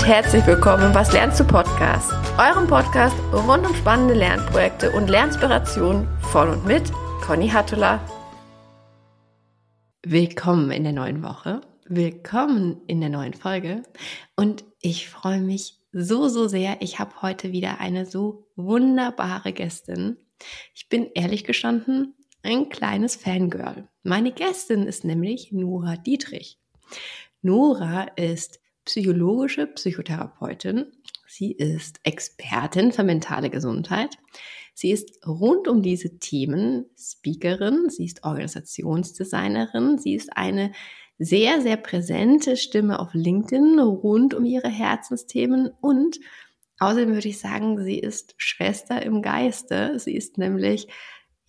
[0.00, 5.10] und herzlich willkommen im Was lernst du Podcast, eurem Podcast rund um spannende Lernprojekte und
[5.10, 6.90] Lernspirationen von und mit
[7.20, 8.00] Conny Hattula.
[10.02, 13.82] Willkommen in der neuen Woche, willkommen in der neuen Folge
[14.36, 16.80] und ich freue mich so, so sehr.
[16.80, 20.16] Ich habe heute wieder eine so wunderbare Gästin.
[20.72, 23.86] Ich bin ehrlich gestanden ein kleines Fangirl.
[24.02, 26.58] Meine Gästin ist nämlich Nora Dietrich.
[27.42, 30.86] Nora ist psychologische Psychotherapeutin.
[31.26, 34.18] Sie ist Expertin für mentale Gesundheit.
[34.74, 40.72] Sie ist rund um diese Themen Speakerin, sie ist Organisationsdesignerin, sie ist eine
[41.18, 46.18] sehr, sehr präsente Stimme auf LinkedIn rund um ihre Herzensthemen und
[46.78, 49.98] außerdem würde ich sagen, sie ist Schwester im Geiste.
[49.98, 50.88] Sie ist nämlich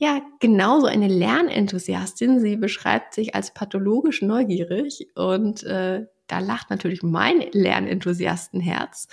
[0.01, 2.39] ja, genauso eine Lernenthusiastin.
[2.39, 9.07] Sie beschreibt sich als pathologisch neugierig und äh, da lacht natürlich mein Lernenthusiastenherz.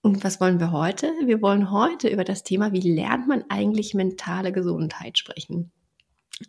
[0.00, 1.12] Und was wollen wir heute?
[1.24, 5.72] Wir wollen heute über das Thema, wie lernt man eigentlich mentale Gesundheit sprechen.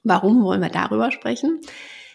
[0.03, 1.59] Warum wollen wir darüber sprechen?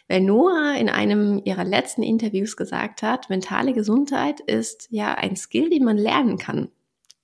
[0.08, 5.68] Weil Noah in einem ihrer letzten Interviews gesagt hat, mentale Gesundheit ist ja ein Skill,
[5.68, 6.68] den man lernen kann.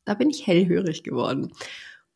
[0.04, 1.52] Da bin ich hellhörig geworden.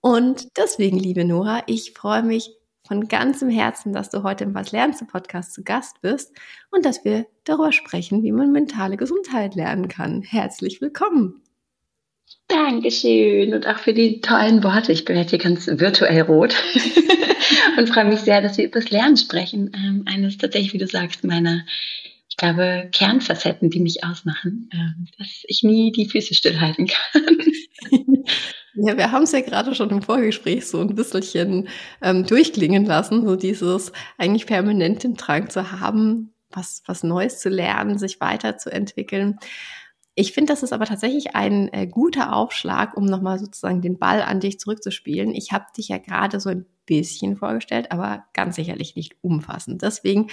[0.00, 2.55] Und deswegen, liebe Noah, ich freue mich
[2.86, 6.32] von ganzem Herzen, dass du heute im Was lernst du Podcast zu Gast bist
[6.70, 10.22] und dass wir darüber sprechen, wie man mentale Gesundheit lernen kann.
[10.22, 11.42] Herzlich willkommen.
[12.48, 14.92] Dankeschön und auch für die tollen Worte.
[14.92, 16.54] Ich bin hier ganz virtuell rot
[17.76, 19.72] und freue mich sehr, dass wir über das Lernen sprechen.
[19.74, 21.64] Ähm, eines tatsächlich, wie du sagst, meiner,
[22.28, 27.36] ich glaube, Kernfacetten, die mich ausmachen, ähm, dass ich nie die Füße stillhalten kann.
[28.78, 31.68] Ja, wir haben es ja gerade schon im Vorgespräch so ein bisschen
[32.02, 37.96] ähm, durchklingen lassen, so dieses eigentlich permanenten Drang zu haben, was, was Neues zu lernen,
[37.98, 39.38] sich weiterzuentwickeln.
[40.14, 44.20] Ich finde, das ist aber tatsächlich ein äh, guter Aufschlag, um nochmal sozusagen den Ball
[44.22, 45.34] an dich zurückzuspielen.
[45.34, 49.82] Ich habe dich ja gerade so ein bisschen vorgestellt, aber ganz sicherlich nicht umfassend.
[49.82, 50.28] Deswegen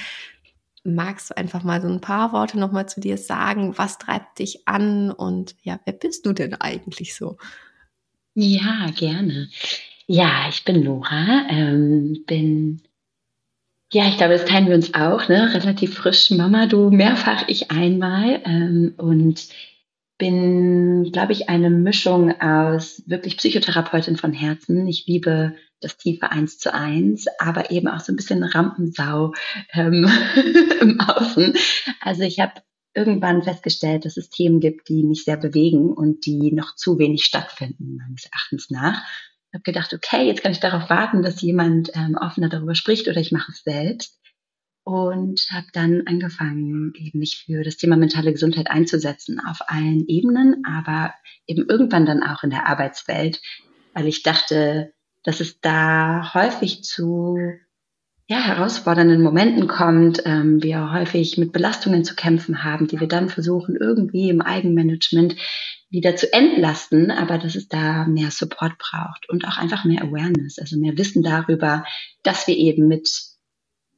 [0.84, 3.78] magst du einfach mal so ein paar Worte nochmal zu dir sagen.
[3.78, 7.38] Was treibt dich an und ja, wer bist du denn eigentlich so?
[8.36, 9.50] Ja, gerne.
[10.08, 12.82] Ja, ich bin Nora, ähm, bin,
[13.92, 15.54] ja, ich glaube, das teilen wir uns auch, ne?
[15.54, 19.48] Relativ frisch Mama, du mehrfach, ich einmal ähm, und
[20.18, 24.88] bin, glaube ich, eine Mischung aus wirklich Psychotherapeutin von Herzen.
[24.88, 29.34] Ich liebe das tiefe Eins zu eins, aber eben auch so ein bisschen Rampensau
[29.74, 30.10] ähm,
[30.82, 31.54] im Außen.
[32.02, 32.54] Also ich habe
[32.96, 37.26] irgendwann festgestellt, dass es Themen gibt, die mich sehr bewegen und die noch zu wenig
[37.26, 39.04] stattfinden, meines Erachtens nach.
[39.50, 43.08] Ich habe gedacht, okay, jetzt kann ich darauf warten, dass jemand ähm, offener darüber spricht
[43.08, 44.20] oder ich mache es selbst.
[44.86, 50.64] Und habe dann angefangen, eben mich für das Thema mentale Gesundheit einzusetzen, auf allen Ebenen,
[50.66, 51.14] aber
[51.48, 53.42] eben irgendwann dann auch in der Arbeitswelt,
[53.94, 54.94] weil ich dachte,
[55.24, 57.38] dass es da häufig zu
[58.28, 63.30] ja, herausfordernden Momenten kommt, ähm, wir häufig mit Belastungen zu kämpfen haben, die wir dann
[63.30, 65.36] versuchen, irgendwie im Eigenmanagement
[65.90, 70.58] wieder zu entlasten, aber dass es da mehr Support braucht und auch einfach mehr Awareness,
[70.58, 71.84] also mehr Wissen darüber,
[72.24, 73.10] dass wir eben mit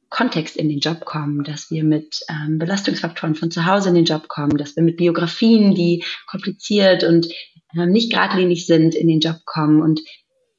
[0.08, 4.04] Kontext in den Job kommen, dass wir mit ähm, Belastungsfaktoren von zu Hause in den
[4.04, 7.28] Job kommen, dass wir mit Biografien, die kompliziert und
[7.76, 10.00] ähm, nicht geradlinig sind, in den Job kommen und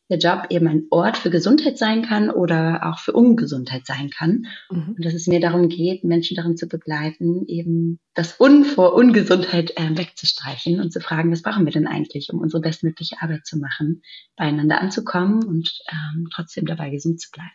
[0.10, 4.46] der Job eben ein Ort für Gesundheit sein kann oder auch für Ungesundheit sein kann.
[4.70, 4.96] Mhm.
[4.96, 9.72] Und dass es mir darum geht, Menschen darin zu begleiten, eben das Un vor Ungesundheit
[9.78, 13.58] äh, wegzustreichen und zu fragen, was brauchen wir denn eigentlich, um unsere bestmögliche Arbeit zu
[13.58, 14.02] machen,
[14.36, 17.52] beieinander anzukommen und ähm, trotzdem dabei gesund zu bleiben.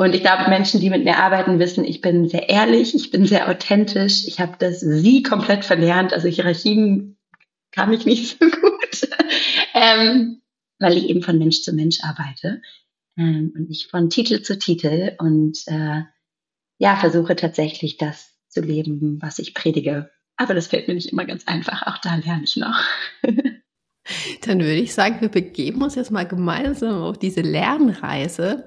[0.00, 3.26] Und ich glaube, Menschen, die mit mir arbeiten, wissen, ich bin sehr ehrlich, ich bin
[3.26, 7.18] sehr authentisch, ich habe das Sie komplett verlernt, also Hierarchien
[7.70, 9.10] kam ich nicht so gut.
[9.74, 10.40] ähm,
[10.80, 12.60] weil ich eben von Mensch zu Mensch arbeite
[13.16, 16.02] ähm, und nicht von Titel zu Titel und äh,
[16.78, 20.10] ja, versuche tatsächlich das zu leben, was ich predige.
[20.36, 21.86] Aber das fällt mir nicht immer ganz einfach.
[21.86, 22.80] Auch da lerne ich noch.
[24.42, 28.66] Dann würde ich sagen, wir begeben uns jetzt mal gemeinsam auf diese Lernreise.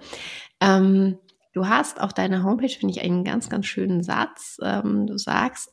[0.61, 1.17] Ähm,
[1.53, 4.57] du hast auf deiner Homepage, finde ich, einen ganz, ganz schönen Satz.
[4.61, 5.71] Ähm, du sagst,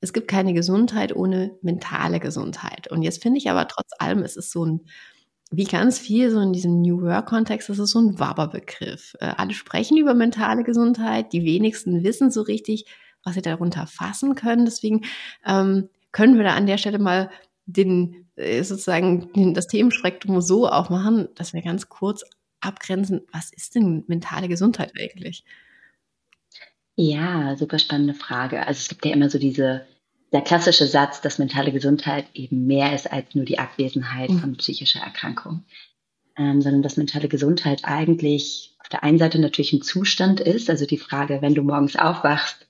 [0.00, 2.88] es gibt keine Gesundheit ohne mentale Gesundheit.
[2.88, 4.86] Und jetzt finde ich aber trotz allem, es ist so ein
[5.52, 9.14] wie ganz viel so in diesem New Work-Kontext, das ist so ein Waberbegriff.
[9.20, 12.86] Äh, alle sprechen über mentale Gesundheit, die wenigsten wissen so richtig,
[13.22, 14.64] was sie darunter fassen können.
[14.64, 15.02] Deswegen
[15.46, 17.30] ähm, können wir da an der Stelle mal
[17.66, 22.24] den äh, sozusagen den, das Themenspektrum so aufmachen, dass wir ganz kurz
[22.60, 25.44] abgrenzen, was ist denn mentale Gesundheit eigentlich?
[26.94, 28.66] Ja, super spannende Frage.
[28.66, 29.86] Also es gibt ja immer so diese
[30.32, 34.38] der klassische Satz, dass mentale Gesundheit eben mehr ist als nur die Abwesenheit mhm.
[34.38, 35.64] von psychischer Erkrankung,
[36.36, 40.86] ähm, sondern dass mentale Gesundheit eigentlich auf der einen Seite natürlich ein Zustand ist, also
[40.86, 42.66] die Frage, wenn du morgens aufwachst,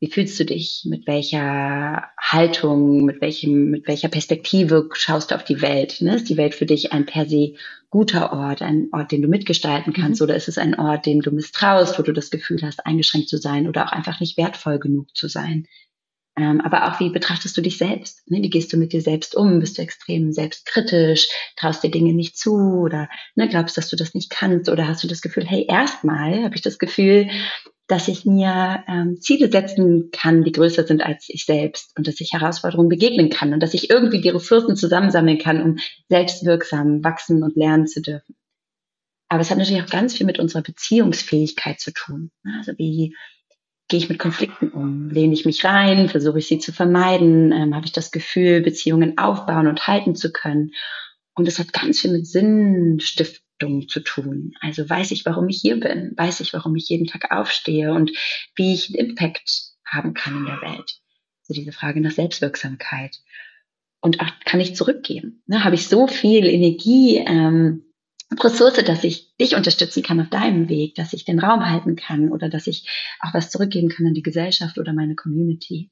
[0.00, 0.82] wie fühlst du dich?
[0.84, 6.00] Mit welcher Haltung, mit welchem, mit welcher Perspektive schaust du auf die Welt?
[6.00, 6.16] Ne?
[6.16, 7.54] Ist die Welt für dich ein per se
[7.88, 10.24] guter Ort, ein Ort, den du mitgestalten kannst, mhm.
[10.24, 13.38] oder ist es ein Ort, dem du misstraust, wo du das Gefühl hast, eingeschränkt zu
[13.38, 15.68] sein oder auch einfach nicht wertvoll genug zu sein?
[16.34, 18.22] Ähm, aber auch, wie betrachtest du dich selbst?
[18.30, 18.42] Ne?
[18.42, 19.60] Wie gehst du mit dir selbst um?
[19.60, 21.28] Bist du extrem selbstkritisch?
[21.56, 22.54] Traust dir Dinge nicht zu?
[22.54, 24.70] Oder ne, glaubst, dass du das nicht kannst?
[24.70, 27.28] Oder hast du das Gefühl, hey, erstmal habe ich das Gefühl,
[27.86, 32.20] dass ich mir ähm, Ziele setzen kann, die größer sind als ich selbst und dass
[32.20, 37.42] ich Herausforderungen begegnen kann und dass ich irgendwie die Ressourcen zusammensammeln kann, um selbstwirksam wachsen
[37.42, 38.36] und lernen zu dürfen.
[39.28, 42.30] Aber es hat natürlich auch ganz viel mit unserer Beziehungsfähigkeit zu tun.
[42.58, 43.14] Also wie
[43.92, 45.10] gehe ich mit Konflikten um?
[45.10, 46.08] Lehne ich mich rein?
[46.08, 47.52] Versuche ich sie zu vermeiden?
[47.52, 50.72] Ähm, Habe ich das Gefühl, Beziehungen aufbauen und halten zu können?
[51.34, 54.54] Und es hat ganz viel mit Sinnstiftung zu tun.
[54.62, 56.14] Also weiß ich, warum ich hier bin?
[56.16, 58.12] Weiß ich, warum ich jeden Tag aufstehe und
[58.56, 60.98] wie ich einen Impact haben kann in der Welt?
[61.42, 63.18] Also diese Frage nach Selbstwirksamkeit.
[64.00, 65.42] Und auch kann ich zurückgeben?
[65.46, 65.64] Ne?
[65.64, 67.91] Habe ich so viel Energie, ähm,
[68.40, 72.30] Ressource, dass ich dich unterstützen kann auf deinem Weg, dass ich den Raum halten kann
[72.30, 72.88] oder dass ich
[73.20, 75.90] auch was zurückgeben kann an die Gesellschaft oder meine Community.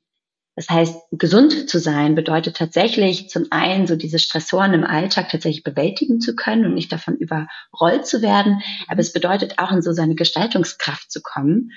[0.57, 5.63] Das heißt, gesund zu sein bedeutet tatsächlich zum einen so diese Stressoren im Alltag tatsächlich
[5.63, 8.61] bewältigen zu können und nicht davon überrollt zu werden.
[8.89, 11.71] Aber es bedeutet auch in so seine Gestaltungskraft zu kommen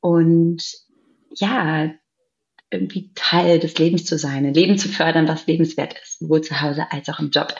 [0.00, 0.62] und
[1.36, 1.90] ja,
[2.70, 6.60] irgendwie Teil des Lebens zu sein, ein Leben zu fördern, was lebenswert ist, sowohl zu
[6.60, 7.54] Hause als auch im Job.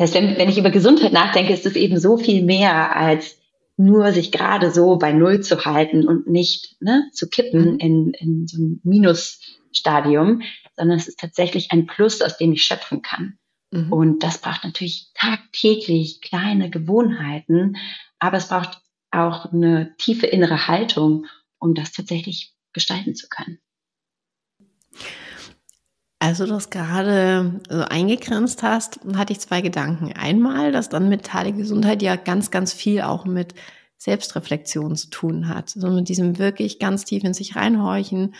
[0.00, 3.36] Das heißt, wenn, wenn ich über Gesundheit nachdenke, ist es eben so viel mehr als
[3.76, 7.78] nur sich gerade so bei Null zu halten und nicht ne, zu kippen mhm.
[7.80, 10.40] in, in so ein Minusstadium,
[10.74, 13.36] sondern es ist tatsächlich ein Plus, aus dem ich schöpfen kann.
[13.72, 13.92] Mhm.
[13.92, 17.76] Und das braucht natürlich tagtäglich kleine Gewohnheiten,
[18.18, 18.80] aber es braucht
[19.10, 21.26] auch eine tiefe innere Haltung,
[21.58, 23.58] um das tatsächlich gestalten zu können.
[26.30, 30.12] Als du das gerade so eingegrenzt hast, hatte ich zwei Gedanken.
[30.12, 33.52] Einmal, dass dann mentale Gesundheit ja ganz, ganz viel auch mit
[33.96, 35.70] Selbstreflexion zu tun hat.
[35.70, 38.36] So mit diesem wirklich ganz tief in sich reinhorchen.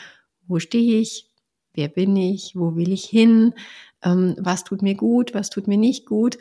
[0.47, 1.33] Wo stehe ich?
[1.75, 2.53] Wer bin ich?
[2.55, 3.55] Wo will ich hin?
[4.05, 5.35] Ähm, was tut mir gut?
[5.35, 6.39] Was tut mir nicht gut?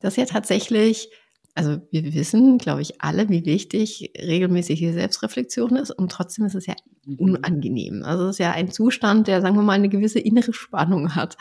[0.00, 1.08] Das ja tatsächlich
[1.56, 6.66] also wir wissen, glaube ich, alle, wie wichtig regelmäßige Selbstreflexion ist und trotzdem ist es
[6.66, 6.74] ja
[7.04, 7.16] mhm.
[7.16, 8.02] unangenehm.
[8.04, 11.38] Also es ist ja ein Zustand, der, sagen wir mal, eine gewisse innere Spannung hat.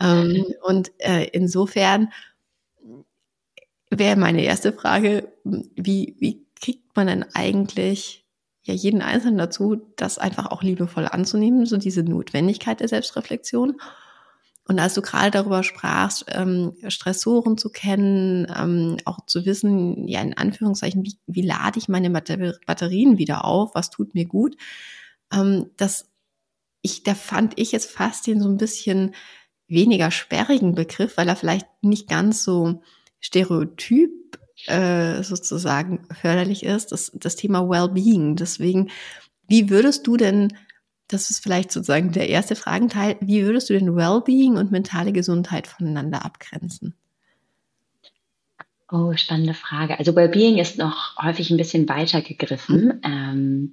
[0.00, 2.08] Ähm, und äh, insofern
[3.88, 8.26] wäre meine erste Frage, wie, wie kriegt man denn eigentlich
[8.62, 13.80] ja jeden Einzelnen dazu, das einfach auch liebevoll anzunehmen, so diese Notwendigkeit der Selbstreflexion?
[14.72, 20.22] Und als du gerade darüber sprachst, ähm, Stressoren zu kennen, ähm, auch zu wissen, ja,
[20.22, 24.56] in Anführungszeichen, wie, wie lade ich meine Batterien wieder auf, was tut mir gut,
[25.30, 26.08] ähm, das,
[26.80, 29.14] ich, da fand ich jetzt fast den so ein bisschen
[29.68, 32.80] weniger sperrigen Begriff, weil er vielleicht nicht ganz so
[33.20, 34.38] stereotyp
[34.68, 38.36] äh, sozusagen förderlich ist, das, das Thema Wellbeing.
[38.36, 38.88] Deswegen,
[39.48, 40.56] wie würdest du denn
[41.12, 43.16] das ist vielleicht sozusagen der erste Fragenteil.
[43.20, 46.94] Wie würdest du denn Wellbeing und mentale Gesundheit voneinander abgrenzen?
[48.90, 49.98] Oh, spannende Frage.
[49.98, 52.84] Also Wellbeing ist noch häufig ein bisschen weiter gegriffen.
[52.84, 53.00] Mhm.
[53.04, 53.72] Ähm,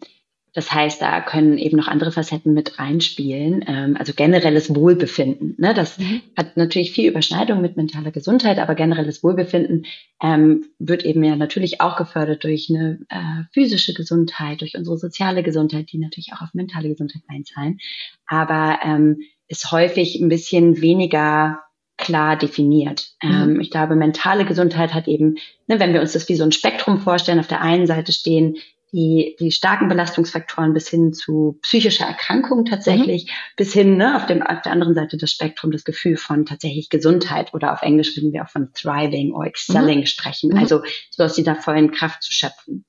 [0.53, 3.63] das heißt, da können eben noch andere Facetten mit reinspielen.
[3.67, 5.55] Ähm, also generelles Wohlbefinden.
[5.57, 5.73] Ne?
[5.73, 6.21] Das mhm.
[6.35, 9.85] hat natürlich viel Überschneidung mit mentaler Gesundheit, aber generelles Wohlbefinden
[10.21, 15.43] ähm, wird eben ja natürlich auch gefördert durch eine äh, physische Gesundheit, durch unsere soziale
[15.43, 17.79] Gesundheit, die natürlich auch auf mentale Gesundheit einzahlen.
[18.25, 21.59] Aber ähm, ist häufig ein bisschen weniger
[21.97, 23.09] klar definiert.
[23.21, 23.59] Mhm.
[23.59, 25.35] Ich glaube, mentale Gesundheit hat eben,
[25.67, 28.55] ne, wenn wir uns das wie so ein Spektrum vorstellen, auf der einen Seite stehen
[28.91, 33.29] die, die starken Belastungsfaktoren bis hin zu psychischer Erkrankung tatsächlich, mhm.
[33.55, 36.89] bis hin ne, auf, dem, auf der anderen Seite des Spektrum das Gefühl von tatsächlich
[36.89, 40.05] Gesundheit oder auf Englisch würden wir auch von Thriving oder Excelling mhm.
[40.05, 40.57] sprechen, mhm.
[40.57, 40.81] also
[41.11, 42.85] so aus dieser vollen Kraft zu schöpfen.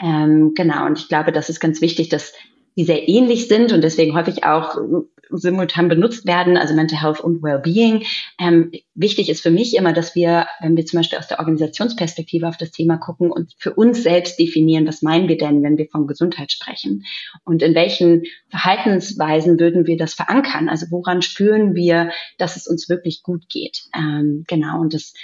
[0.00, 2.32] Ähm, genau, und ich glaube, das ist ganz wichtig, dass
[2.76, 4.76] die sehr ähnlich sind und deswegen häufig auch
[5.30, 8.04] simultan benutzt werden, also Mental Health und Wellbeing.
[8.38, 12.46] Ähm, wichtig ist für mich immer, dass wir, wenn wir zum Beispiel aus der Organisationsperspektive
[12.46, 15.88] auf das Thema gucken und für uns selbst definieren, was meinen wir denn, wenn wir
[15.88, 17.04] von Gesundheit sprechen
[17.44, 20.68] und in welchen Verhaltensweisen würden wir das verankern?
[20.68, 23.84] Also woran spüren wir, dass es uns wirklich gut geht?
[23.94, 25.14] Ähm, genau, und das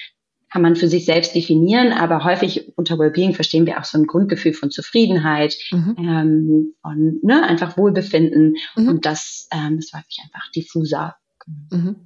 [0.51, 4.07] kann man für sich selbst definieren, aber häufig unter Wellbeing verstehen wir auch so ein
[4.07, 5.97] Grundgefühl von Zufriedenheit, mhm.
[5.99, 8.89] ähm, von ne, einfach Wohlbefinden mhm.
[8.89, 11.17] und das ähm, ist häufig einfach diffuser.
[11.71, 11.97] Mhm.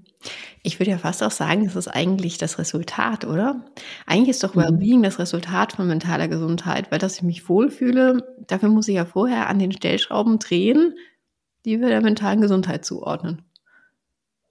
[0.62, 3.64] Ich würde ja fast auch sagen, das ist eigentlich das Resultat, oder?
[4.06, 4.60] Eigentlich ist doch mhm.
[4.60, 9.04] Wellbeing das Resultat von mentaler Gesundheit, weil dass ich mich wohlfühle, dafür muss ich ja
[9.04, 10.94] vorher an den Stellschrauben drehen,
[11.64, 13.42] die wir der mentalen Gesundheit zuordnen.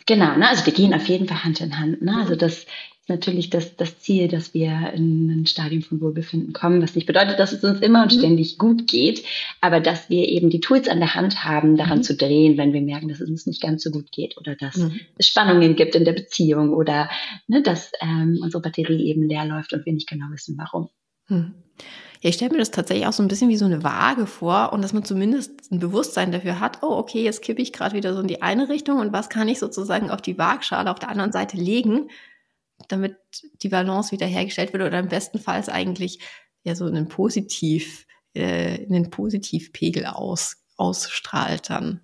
[0.06, 0.50] Genau, ne?
[0.50, 2.02] also die gehen auf jeden Fall Hand in Hand.
[2.02, 2.16] Ne?
[2.18, 2.68] Also das ist
[3.12, 7.38] natürlich das, das Ziel, dass wir in ein Stadium von Wohlbefinden kommen, was nicht bedeutet,
[7.38, 8.20] dass es uns immer und mhm.
[8.20, 9.24] ständig gut geht,
[9.60, 12.04] aber dass wir eben die Tools an der Hand haben, daran mhm.
[12.04, 14.78] zu drehen, wenn wir merken, dass es uns nicht ganz so gut geht oder dass
[14.78, 15.00] mhm.
[15.18, 17.10] es Spannungen gibt in der Beziehung oder
[17.48, 20.90] ne, dass ähm, unsere Batterie eben leer läuft und wir nicht genau wissen, warum.
[21.28, 21.54] Mhm.
[22.22, 24.74] Ja, ich stelle mir das tatsächlich auch so ein bisschen wie so eine Waage vor
[24.74, 28.14] und dass man zumindest ein Bewusstsein dafür hat, oh, okay, jetzt kippe ich gerade wieder
[28.14, 31.10] so in die eine Richtung und was kann ich sozusagen auf die Waagschale auf der
[31.10, 32.10] anderen Seite legen,
[32.92, 33.16] damit
[33.62, 36.20] die Balance wieder hergestellt wird oder im besten Fall eigentlich
[36.64, 42.02] ja so einen Positiv, äh, einen Positivpegel aus, ausstrahlt dann.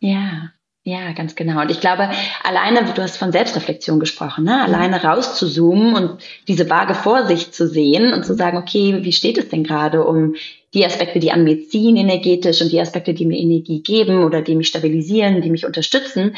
[0.00, 0.50] Ja,
[0.84, 1.60] ja, ganz genau.
[1.60, 2.10] Und ich glaube,
[2.42, 4.62] alleine, du hast von Selbstreflexion gesprochen, ne?
[4.62, 9.38] alleine rauszuzoomen und diese Waage vor sich zu sehen und zu sagen, okay, wie steht
[9.38, 10.34] es denn gerade um
[10.74, 14.42] die Aspekte, die an mir ziehen energetisch und die Aspekte, die mir Energie geben oder
[14.42, 16.34] die mich stabilisieren, die mich unterstützen,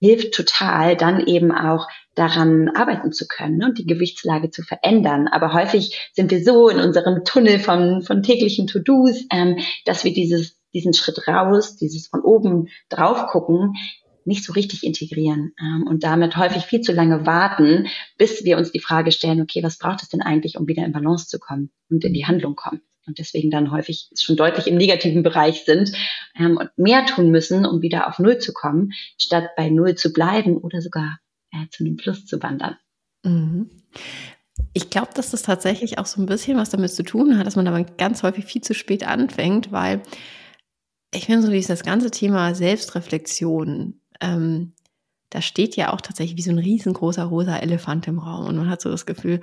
[0.00, 5.28] hilft total, dann eben auch daran arbeiten zu können ne, und die Gewichtslage zu verändern.
[5.28, 10.12] Aber häufig sind wir so in unserem Tunnel von, von täglichen To-Dos, ähm, dass wir
[10.12, 13.74] dieses, diesen Schritt raus, dieses von oben drauf gucken,
[14.24, 17.86] nicht so richtig integrieren ähm, und damit häufig viel zu lange warten,
[18.18, 20.92] bis wir uns die Frage stellen, okay, was braucht es denn eigentlich, um wieder in
[20.92, 22.82] Balance zu kommen und in die Handlung kommen?
[23.06, 25.92] Und deswegen dann häufig schon deutlich im negativen Bereich sind
[26.38, 30.12] ähm, und mehr tun müssen, um wieder auf Null zu kommen, statt bei Null zu
[30.12, 31.18] bleiben oder sogar
[31.52, 32.76] äh, zu einem Plus zu wandern.
[33.22, 33.70] Mhm.
[34.72, 37.56] Ich glaube, dass das tatsächlich auch so ein bisschen was damit zu tun hat, dass
[37.56, 40.02] man aber ganz häufig viel zu spät anfängt, weil
[41.14, 44.72] ich finde so dieses ganze Thema Selbstreflexion, ähm,
[45.30, 48.70] da steht ja auch tatsächlich wie so ein riesengroßer rosa Elefant im Raum und man
[48.70, 49.40] hat so das Gefühl,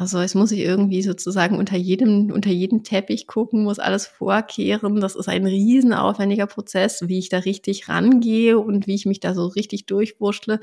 [0.00, 4.98] also es muss ich irgendwie sozusagen unter jedem, unter jedem Teppich gucken, muss alles vorkehren.
[4.98, 9.34] Das ist ein riesenaufwendiger Prozess, wie ich da richtig rangehe und wie ich mich da
[9.34, 10.58] so richtig durchwurschtle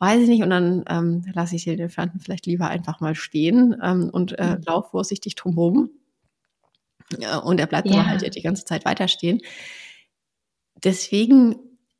[0.00, 0.42] weiß ich nicht.
[0.42, 4.56] Und dann ähm, lasse ich den Elefanten vielleicht lieber einfach mal stehen ähm, und äh,
[4.56, 4.62] mhm.
[4.66, 5.90] lauf vorsichtig drumherum.
[7.20, 8.00] Ja, und er bleibt ja.
[8.00, 9.40] aber halt die ganze Zeit weiter stehen.
[10.82, 11.54] Deswegen,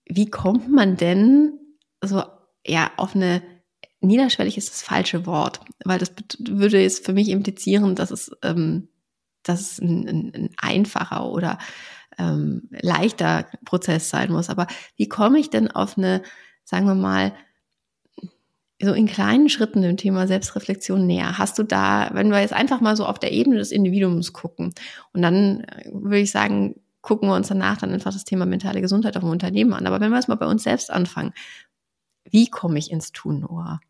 [0.06, 1.52] wie kommt man denn
[2.02, 2.24] so
[2.66, 3.42] ja auf eine
[4.06, 8.88] niederschwellig ist das falsche Wort, weil das würde jetzt für mich implizieren, dass es, ähm,
[9.42, 11.58] dass es ein, ein, ein einfacher oder
[12.18, 14.50] ähm, leichter Prozess sein muss.
[14.50, 16.22] Aber wie komme ich denn auf eine,
[16.64, 17.32] sagen wir mal,
[18.82, 21.38] so in kleinen Schritten dem Thema Selbstreflexion näher?
[21.38, 24.74] Hast du da, wenn wir jetzt einfach mal so auf der Ebene des Individuums gucken
[25.12, 28.80] und dann äh, würde ich sagen, gucken wir uns danach dann einfach das Thema mentale
[28.80, 29.86] Gesundheit auf dem Unternehmen an.
[29.86, 31.32] Aber wenn wir es mal bei uns selbst anfangen,
[32.24, 33.80] wie komme ich ins Tun, Noah?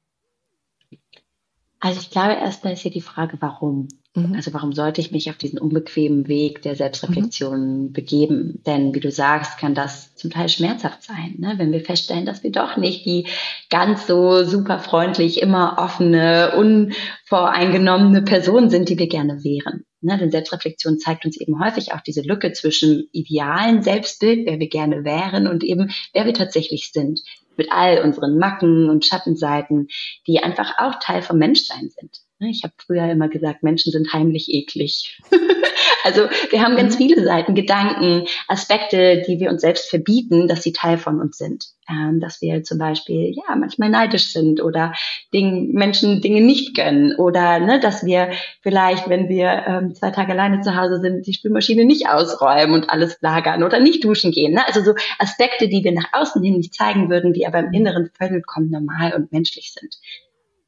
[1.84, 3.88] Also ich glaube, erstmal ist hier die Frage, warum.
[4.14, 4.34] Mhm.
[4.34, 7.92] Also warum sollte ich mich auf diesen unbequemen Weg der Selbstreflexion mhm.
[7.92, 8.62] begeben?
[8.64, 11.56] Denn wie du sagst, kann das zum Teil schmerzhaft sein, ne?
[11.58, 13.26] wenn wir feststellen, dass wir doch nicht die
[13.68, 19.84] ganz so super freundlich, immer offene, unvoreingenommene Person sind, die wir gerne wären.
[20.00, 20.16] Ne?
[20.16, 25.04] Denn Selbstreflexion zeigt uns eben häufig auch diese Lücke zwischen idealen Selbstbild, wer wir gerne
[25.04, 27.20] wären, und eben wer wir tatsächlich sind
[27.56, 29.88] mit all unseren Macken und Schattenseiten,
[30.26, 32.23] die einfach auch Teil vom Menschsein sind.
[32.40, 35.20] Ne, ich habe früher immer gesagt, Menschen sind heimlich eklig.
[36.04, 36.98] also wir haben ganz mhm.
[36.98, 41.66] viele Seiten, Gedanken, Aspekte, die wir uns selbst verbieten, dass sie Teil von uns sind.
[41.88, 44.94] Ähm, dass wir zum Beispiel ja manchmal neidisch sind oder
[45.32, 48.30] Ding, Menschen Dinge nicht gönnen oder ne, dass wir
[48.62, 52.90] vielleicht, wenn wir ähm, zwei Tage alleine zu Hause sind, die Spülmaschine nicht ausräumen und
[52.90, 54.54] alles lagern oder nicht duschen gehen.
[54.54, 54.66] Ne?
[54.66, 58.10] Also so Aspekte, die wir nach außen hin nicht zeigen würden, die aber im Inneren
[58.16, 59.94] vollkommen normal und menschlich sind.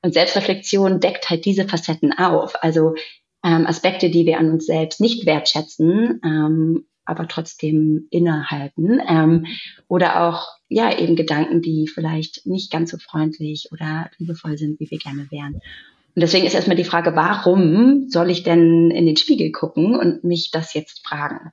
[0.07, 2.63] Und Selbstreflexion deckt halt diese Facetten auf.
[2.63, 2.95] Also
[3.45, 9.01] ähm, Aspekte, die wir an uns selbst nicht wertschätzen, ähm, aber trotzdem innehalten.
[9.05, 9.47] Ähm,
[9.89, 14.89] oder auch, ja, eben Gedanken, die vielleicht nicht ganz so freundlich oder liebevoll sind, wie
[14.93, 15.55] wir gerne wären.
[15.55, 20.23] Und deswegen ist erstmal die Frage, warum soll ich denn in den Spiegel gucken und
[20.23, 21.51] mich das jetzt fragen?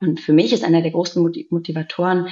[0.00, 2.28] Und für mich ist einer der großen Motivatoren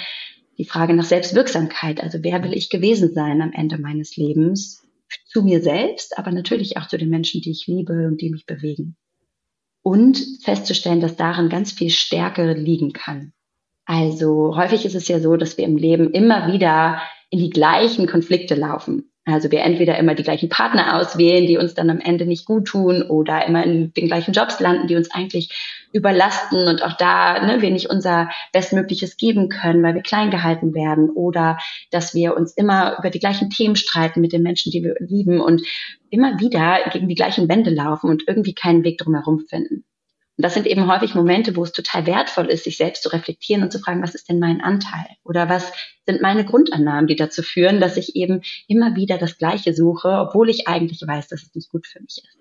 [0.59, 2.03] die Frage nach Selbstwirksamkeit.
[2.03, 4.85] Also wer will ich gewesen sein am Ende meines Lebens?
[5.27, 8.47] Zu mir selbst, aber natürlich auch zu den Menschen, die ich liebe und die mich
[8.47, 8.97] bewegen.
[9.83, 13.33] Und festzustellen, dass darin ganz viel Stärke liegen kann.
[13.85, 17.01] Also häufig ist es ja so, dass wir im Leben immer wieder
[17.31, 19.11] in die gleichen Konflikte laufen.
[19.25, 22.67] Also wir entweder immer die gleichen Partner auswählen, die uns dann am Ende nicht gut
[22.67, 27.45] tun oder immer in den gleichen Jobs landen, die uns eigentlich überlasten und auch da
[27.45, 31.59] ne, wir nicht unser Bestmögliches geben können, weil wir klein gehalten werden oder
[31.91, 35.41] dass wir uns immer über die gleichen Themen streiten mit den Menschen, die wir lieben
[35.41, 35.63] und
[36.11, 39.85] immer wieder gegen die gleichen Wände laufen und irgendwie keinen Weg drumherum finden.
[40.39, 43.65] Und das sind eben häufig Momente, wo es total wertvoll ist, sich selbst zu reflektieren
[43.65, 45.07] und zu fragen, was ist denn mein Anteil?
[45.25, 45.73] Oder was
[46.07, 50.49] sind meine Grundannahmen, die dazu führen, dass ich eben immer wieder das Gleiche suche, obwohl
[50.49, 52.38] ich eigentlich weiß, dass es nicht gut für mich ist.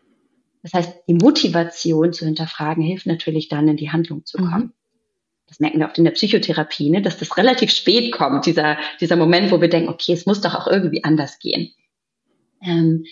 [0.72, 4.64] Das heißt, die Motivation zu hinterfragen hilft natürlich dann in die Handlung zu kommen.
[4.64, 4.74] Mhm.
[5.48, 9.16] Das merken wir oft in der Psychotherapie, ne, dass das relativ spät kommt, dieser, dieser
[9.16, 11.72] Moment, wo wir denken, okay, es muss doch auch irgendwie anders gehen.
[12.62, 13.06] Ähm,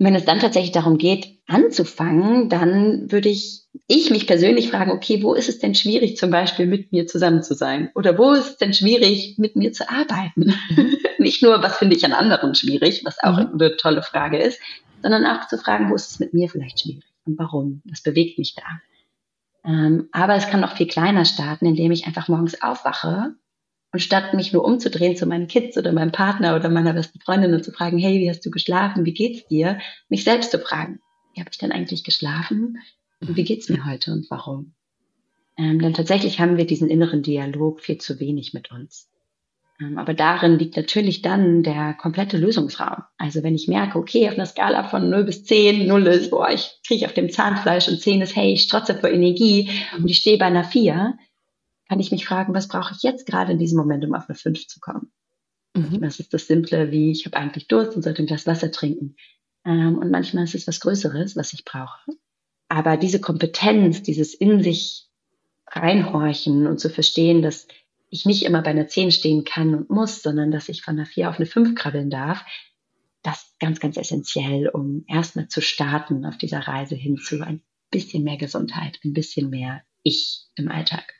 [0.00, 5.22] wenn es dann tatsächlich darum geht, anzufangen, dann würde ich, ich mich persönlich fragen, okay,
[5.22, 7.90] wo ist es denn schwierig, zum Beispiel mit mir zusammen zu sein?
[7.94, 10.54] Oder wo ist es denn schwierig, mit mir zu arbeiten?
[10.70, 10.96] Mhm.
[11.18, 13.60] Nicht nur, was finde ich an anderen schwierig, was auch mhm.
[13.60, 14.58] eine tolle Frage ist,
[15.04, 17.82] sondern auch zu fragen, wo ist es mit mir vielleicht schwierig und warum?
[17.84, 18.62] Was bewegt mich da?
[19.62, 23.34] Ähm, aber es kann noch viel kleiner starten, indem ich einfach morgens aufwache
[23.92, 27.52] und statt mich nur umzudrehen zu meinen Kids oder meinem Partner oder meiner besten Freundin
[27.52, 29.04] und zu fragen, hey, wie hast du geschlafen?
[29.04, 29.78] Wie geht's dir?
[30.08, 31.00] Mich selbst zu fragen,
[31.34, 32.78] wie habe ich denn eigentlich geschlafen?
[33.20, 34.72] Und wie geht's mir heute und warum?
[35.58, 39.10] Ähm, denn tatsächlich haben wir diesen inneren Dialog viel zu wenig mit uns.
[39.84, 43.02] Ähm, aber darin liegt natürlich dann der komplette Lösungsraum.
[43.18, 46.50] Also wenn ich merke, okay, auf einer Skala von 0 bis 10, 0 ist, boah,
[46.50, 50.18] ich kriege auf dem Zahnfleisch und 10 ist, hey, ich strotze vor Energie und ich
[50.18, 51.16] stehe bei einer 4,
[51.88, 54.36] kann ich mich fragen, was brauche ich jetzt gerade in diesem Moment, um auf eine
[54.36, 55.12] 5 zu kommen?
[55.76, 56.00] Mhm.
[56.00, 59.16] Das ist das Simple, wie ich habe eigentlich Durst und sollte ein Glas Wasser trinken.
[59.64, 62.12] Ähm, und manchmal ist es was Größeres, was ich brauche.
[62.68, 65.08] Aber diese Kompetenz, dieses in sich
[65.66, 67.66] reinhorchen und zu verstehen, dass
[68.14, 71.06] ich nicht immer bei einer 10 stehen kann und muss, sondern dass ich von einer
[71.06, 72.44] 4 auf eine 5 krabbeln darf,
[73.22, 77.62] das ist ganz, ganz essentiell, um erstmal zu starten auf dieser Reise hin zu ein
[77.90, 81.12] bisschen mehr Gesundheit, ein bisschen mehr Ich im Alltag.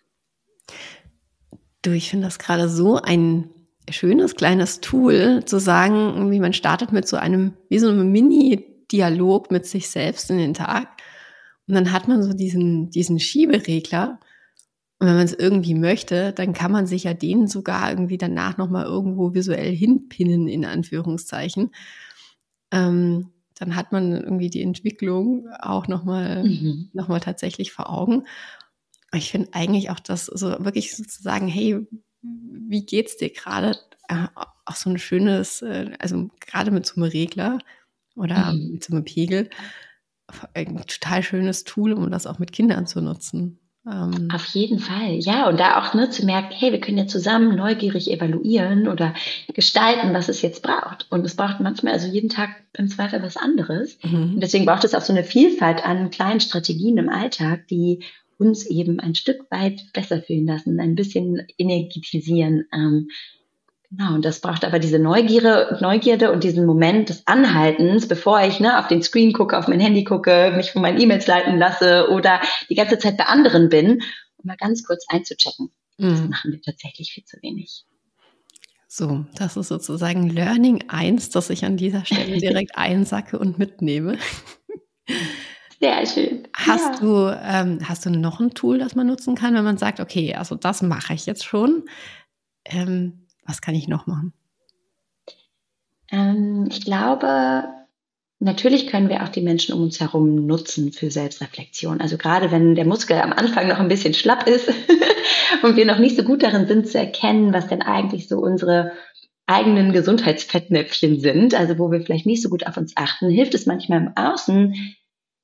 [1.82, 3.50] Du, ich finde das gerade so ein
[3.90, 9.50] schönes kleines Tool, zu sagen, wie man startet mit so einem, wie so einem Mini-Dialog
[9.50, 11.02] mit sich selbst in den Tag.
[11.66, 14.20] Und dann hat man so diesen, diesen Schieberegler.
[14.98, 18.56] Und wenn man es irgendwie möchte, dann kann man sich ja den sogar irgendwie danach
[18.56, 21.74] nochmal irgendwo visuell hinpinnen, in Anführungszeichen.
[22.70, 26.90] Ähm, dann hat man irgendwie die Entwicklung auch nochmal mhm.
[26.92, 28.24] noch tatsächlich vor Augen
[29.16, 31.86] ich finde eigentlich auch das so wirklich sozusagen, hey,
[32.22, 33.78] wie geht's dir gerade?
[34.08, 37.58] Äh, auch so ein schönes, äh, also gerade mit so einem Regler
[38.16, 38.72] oder mhm.
[38.72, 39.50] mit so einem Pegel,
[40.54, 43.60] ein total schönes Tool, um das auch mit Kindern zu nutzen.
[43.86, 45.48] Ähm, Auf jeden Fall, ja.
[45.48, 49.14] Und da auch ne, zu merken, hey, wir können ja zusammen neugierig evaluieren oder
[49.52, 51.06] gestalten, was es jetzt braucht.
[51.10, 53.98] Und es braucht manchmal, also jeden Tag im Zweifel was anderes.
[54.02, 54.34] Mhm.
[54.34, 58.02] Und deswegen braucht es auch so eine Vielfalt an kleinen Strategien im Alltag, die
[58.38, 62.64] uns eben ein Stück weit besser fühlen lassen, ein bisschen energetisieren.
[62.72, 63.08] Ähm,
[63.96, 68.60] genau, und das braucht aber diese Neugierde, Neugierde und diesen Moment des Anhaltens, bevor ich
[68.60, 72.08] ne, auf den Screen gucke, auf mein Handy gucke, mich von meinen E-Mails leiten lasse
[72.10, 74.02] oder die ganze Zeit bei anderen bin,
[74.36, 75.70] um mal ganz kurz einzuchecken.
[75.98, 76.10] Mhm.
[76.10, 77.84] Das machen wir tatsächlich viel zu wenig.
[78.88, 84.18] So, das ist sozusagen Learning 1, das ich an dieser Stelle direkt einsacke und mitnehme.
[85.80, 86.48] Sehr schön.
[86.54, 87.00] Hast ja.
[87.00, 90.34] du, ähm, hast du noch ein Tool, das man nutzen kann, wenn man sagt, okay,
[90.34, 91.84] also das mache ich jetzt schon.
[92.64, 94.32] Ähm, was kann ich noch machen?
[96.10, 97.64] Ähm, ich glaube,
[98.38, 102.00] natürlich können wir auch die Menschen um uns herum nutzen für Selbstreflexion.
[102.00, 104.68] Also gerade wenn der Muskel am Anfang noch ein bisschen schlapp ist
[105.62, 108.92] und wir noch nicht so gut darin sind zu erkennen, was denn eigentlich so unsere
[109.46, 113.66] eigenen Gesundheitsfettnäpfchen sind, also wo wir vielleicht nicht so gut auf uns achten, hilft es
[113.66, 114.74] manchmal im Außen,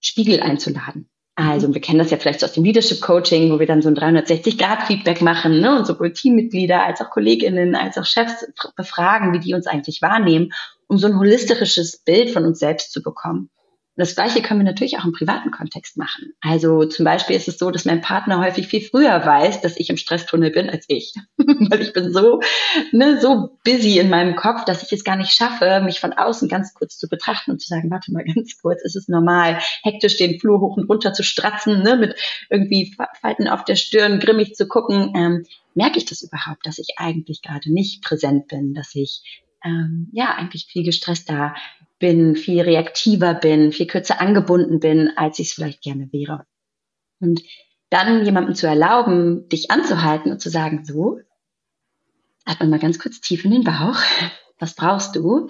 [0.01, 1.11] Spiegel einzuladen.
[1.49, 3.89] Also wir kennen das ja vielleicht so aus dem Leadership Coaching, wo wir dann so
[3.89, 5.79] ein 360-Grad-Feedback machen ne?
[5.79, 10.53] und sowohl Teammitglieder als auch Kolleginnen als auch Chefs befragen, wie die uns eigentlich wahrnehmen,
[10.87, 13.51] um so ein holistisches Bild von uns selbst zu bekommen
[14.01, 16.33] das Gleiche können wir natürlich auch im privaten Kontext machen.
[16.41, 19.91] Also zum Beispiel ist es so, dass mein Partner häufig viel früher weiß, dass ich
[19.91, 21.15] im Stresstunnel bin als ich.
[21.37, 22.41] Weil ich bin so,
[22.93, 26.49] ne, so busy in meinem Kopf, dass ich es gar nicht schaffe, mich von außen
[26.49, 30.17] ganz kurz zu betrachten und zu sagen, warte mal ganz kurz, ist es normal, hektisch
[30.17, 32.17] den Flur hoch und runter zu stratzen, ne, mit
[32.49, 35.13] irgendwie Falten auf der Stirn, grimmig zu gucken.
[35.15, 40.09] Ähm, merke ich das überhaupt, dass ich eigentlich gerade nicht präsent bin, dass ich ähm,
[40.13, 41.55] ja eigentlich viel gestresster
[42.01, 46.45] bin, viel reaktiver bin, viel kürzer angebunden bin, als ich es vielleicht gerne wäre.
[47.21, 47.43] Und
[47.91, 51.21] dann jemandem zu erlauben, dich anzuhalten und zu sagen, so,
[52.45, 53.97] atme mal ganz kurz tief in den Bauch.
[54.59, 55.49] Was brauchst du?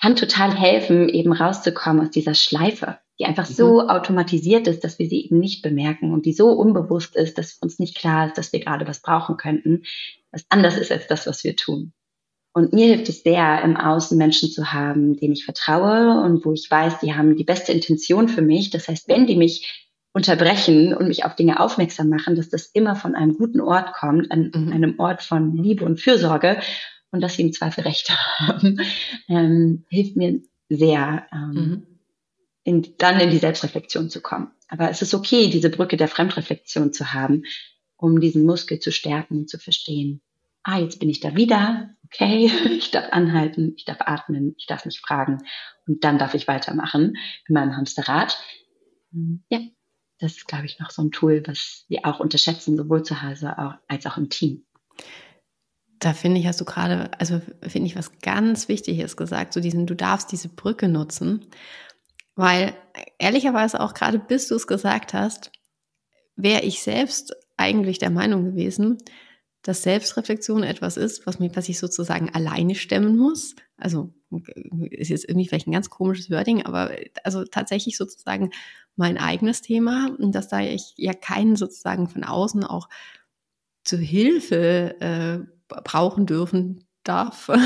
[0.00, 3.88] kann total helfen, eben rauszukommen aus dieser Schleife, die einfach so mhm.
[3.88, 7.78] automatisiert ist, dass wir sie eben nicht bemerken und die so unbewusst ist, dass uns
[7.78, 9.84] nicht klar ist, dass wir gerade was brauchen könnten,
[10.30, 11.92] was anders ist als das, was wir tun.
[12.56, 16.54] Und mir hilft es sehr, im Außen Menschen zu haben, denen ich vertraue und wo
[16.54, 18.70] ich weiß, die haben die beste Intention für mich.
[18.70, 22.96] Das heißt, wenn die mich unterbrechen und mich auf Dinge aufmerksam machen, dass das immer
[22.96, 24.72] von einem guten Ort kommt, an mhm.
[24.72, 26.58] einem Ort von Liebe und Fürsorge
[27.10, 28.80] und dass sie im Zweifel recht haben,
[29.28, 30.40] ähm, hilft mir
[30.70, 31.86] sehr, ähm, mhm.
[32.64, 34.50] in, dann in die Selbstreflexion zu kommen.
[34.68, 37.42] Aber es ist okay, diese Brücke der Fremdreflexion zu haben,
[37.98, 40.22] um diesen Muskel zu stärken und zu verstehen.
[40.68, 44.84] Ah, jetzt bin ich da wieder, okay, ich darf anhalten, ich darf atmen, ich darf
[44.84, 45.38] mich fragen.
[45.86, 48.36] Und dann darf ich weitermachen in meinem Hamsterrad.
[49.48, 49.60] Ja,
[50.18, 53.54] das ist, glaube ich, noch so ein Tool, was wir auch unterschätzen, sowohl zu Hause
[53.86, 54.66] als auch im Team.
[56.00, 59.86] Da finde ich, hast du gerade, also finde ich was ganz Wichtiges gesagt, so diesen,
[59.86, 61.46] du darfst diese Brücke nutzen,
[62.34, 62.74] weil
[63.18, 65.52] ehrlicherweise auch gerade bis du es gesagt hast,
[66.34, 68.98] wäre ich selbst eigentlich der Meinung gewesen,
[69.66, 73.56] dass Selbstreflexion etwas ist, was, mich, was ich sozusagen alleine stemmen muss.
[73.76, 74.14] Also
[74.90, 76.92] ist jetzt irgendwie vielleicht ein ganz komisches Wording, aber
[77.24, 78.50] also tatsächlich sozusagen
[78.94, 82.88] mein eigenes Thema und dass da ich ja keinen sozusagen von außen auch
[83.82, 87.50] zu Hilfe äh, brauchen dürfen darf.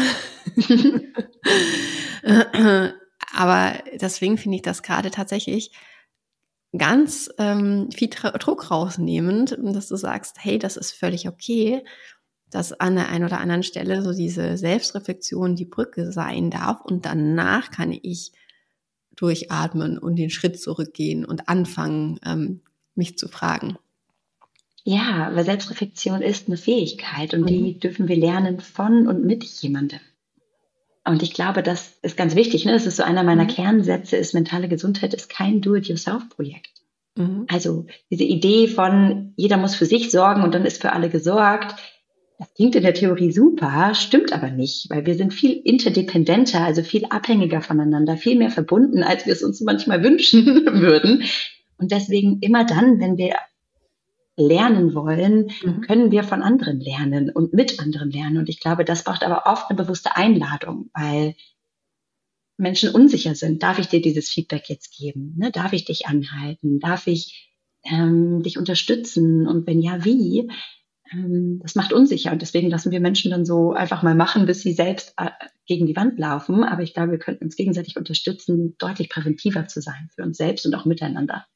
[3.35, 5.73] aber deswegen finde ich das gerade tatsächlich
[6.76, 11.83] ganz ähm, viel Druck rausnehmend, dass du sagst, hey, das ist völlig okay,
[12.50, 17.06] dass an der einen oder anderen Stelle so diese Selbstreflexion die Brücke sein darf und
[17.06, 18.33] danach kann ich
[19.16, 22.62] durchatmen und den Schritt zurückgehen und anfangen, ähm,
[22.94, 23.76] mich zu fragen.
[24.83, 27.46] Ja, weil Selbstreflexion ist eine Fähigkeit und mhm.
[27.46, 30.00] die dürfen wir lernen von und mit jemandem.
[31.05, 32.65] Und ich glaube, das ist ganz wichtig.
[32.65, 32.73] Ne?
[32.73, 33.49] Das ist so einer meiner mhm.
[33.49, 36.83] Kernsätze, ist mentale Gesundheit ist kein Do-it-yourself-Projekt.
[37.17, 37.47] Mhm.
[37.49, 41.77] Also diese Idee von, jeder muss für sich sorgen und dann ist für alle gesorgt,
[42.39, 46.83] das klingt in der Theorie super, stimmt aber nicht, weil wir sind viel interdependenter, also
[46.83, 50.47] viel abhängiger voneinander, viel mehr verbunden, als wir es uns manchmal wünschen
[50.81, 51.25] würden.
[51.77, 53.35] Und deswegen immer dann, wenn wir
[54.40, 55.81] lernen wollen, mhm.
[55.83, 58.38] können wir von anderen lernen und mit anderen lernen.
[58.38, 61.35] Und ich glaube, das braucht aber oft eine bewusste Einladung, weil
[62.57, 63.62] Menschen unsicher sind.
[63.62, 65.35] Darf ich dir dieses Feedback jetzt geben?
[65.37, 65.50] Ne?
[65.50, 66.79] Darf ich dich anhalten?
[66.79, 67.53] Darf ich
[67.85, 69.46] ähm, dich unterstützen?
[69.48, 70.50] Und wenn ja, wie?
[71.12, 72.33] Ähm, das macht unsicher.
[72.33, 75.31] Und deswegen lassen wir Menschen dann so einfach mal machen, bis sie selbst äh,
[75.66, 76.62] gegen die Wand laufen.
[76.62, 80.66] Aber ich glaube, wir könnten uns gegenseitig unterstützen, deutlich präventiver zu sein für uns selbst
[80.66, 81.46] und auch miteinander.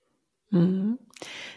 [0.54, 0.98] Mhm.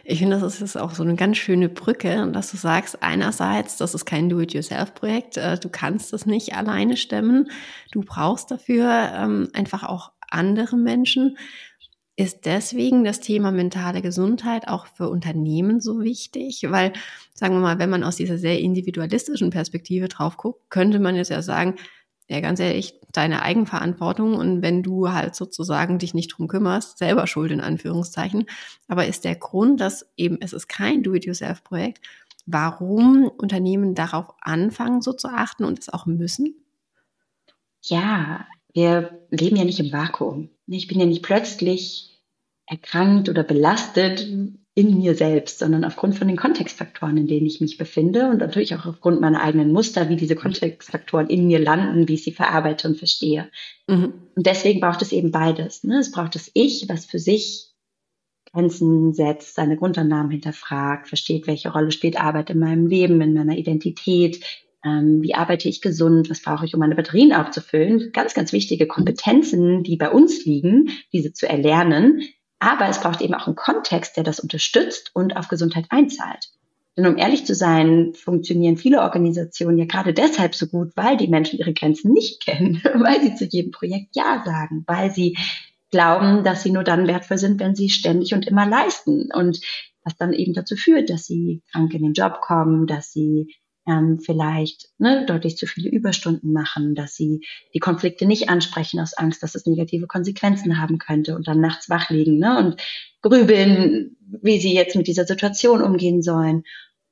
[0.03, 3.93] Ich finde, das ist auch so eine ganz schöne Brücke, dass du sagst, einerseits, das
[3.93, 7.49] ist kein Do-it-yourself-Projekt, äh, du kannst es nicht alleine stemmen,
[7.91, 11.37] du brauchst dafür ähm, einfach auch andere Menschen.
[12.15, 16.65] Ist deswegen das Thema mentale Gesundheit auch für Unternehmen so wichtig?
[16.67, 16.93] Weil,
[17.33, 21.29] sagen wir mal, wenn man aus dieser sehr individualistischen Perspektive drauf guckt, könnte man jetzt
[21.29, 21.75] ja sagen,
[22.29, 27.25] ja, ganz ehrlich, deine Eigenverantwortung und wenn du halt sozusagen dich nicht drum kümmerst, selber
[27.25, 28.45] schuld in Anführungszeichen.
[28.87, 32.01] Aber ist der Grund, dass eben es ist kein Do-it-yourself-Projekt,
[32.45, 36.55] warum Unternehmen darauf anfangen, so zu achten und es auch müssen?
[37.81, 40.49] Ja, wir leben ja nicht im Vakuum.
[40.67, 42.21] Ich bin ja nicht plötzlich
[42.65, 44.27] erkrankt oder belastet,
[44.77, 48.75] in mir selbst, sondern aufgrund von den Kontextfaktoren, in denen ich mich befinde und natürlich
[48.75, 52.87] auch aufgrund meiner eigenen Muster, wie diese Kontextfaktoren in mir landen, wie ich sie verarbeite
[52.87, 53.49] und verstehe.
[53.87, 54.13] Mhm.
[54.35, 55.83] Und deswegen braucht es eben beides.
[55.83, 55.97] Ne?
[55.97, 57.71] Es braucht das Ich, was für sich
[58.53, 63.57] Grenzen setzt, seine Grundannahmen hinterfragt, versteht, welche Rolle spielt Arbeit in meinem Leben, in meiner
[63.57, 64.45] Identität,
[64.85, 68.11] ähm, wie arbeite ich gesund, was brauche ich, um meine Batterien aufzufüllen.
[68.13, 72.21] Ganz, ganz wichtige Kompetenzen, die bei uns liegen, diese zu erlernen,
[72.59, 76.49] aber es braucht eben auch einen Kontext, der das unterstützt und auf Gesundheit einzahlt.
[76.97, 81.27] Denn um ehrlich zu sein, funktionieren viele Organisationen ja gerade deshalb so gut, weil die
[81.27, 85.37] Menschen ihre Grenzen nicht kennen, weil sie zu jedem Projekt Ja sagen, weil sie
[85.91, 89.29] glauben, dass sie nur dann wertvoll sind, wenn sie ständig und immer leisten.
[89.31, 89.61] Und
[90.03, 93.53] was dann eben dazu führt, dass sie krank in den Job kommen, dass sie
[93.87, 99.13] ähm, vielleicht ne, deutlich zu viele Überstunden machen, dass sie die Konflikte nicht ansprechen aus
[99.13, 102.81] Angst, dass es negative Konsequenzen haben könnte und dann nachts wach liegen ne, und
[103.21, 106.63] grübeln, wie sie jetzt mit dieser Situation umgehen sollen.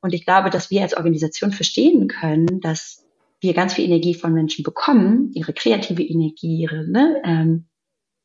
[0.02, 3.06] Und ich glaube, dass wir als Organisation verstehen können, dass
[3.40, 7.66] wir ganz viel Energie von Menschen bekommen, ihre kreative Energie, ihre ne, ähm,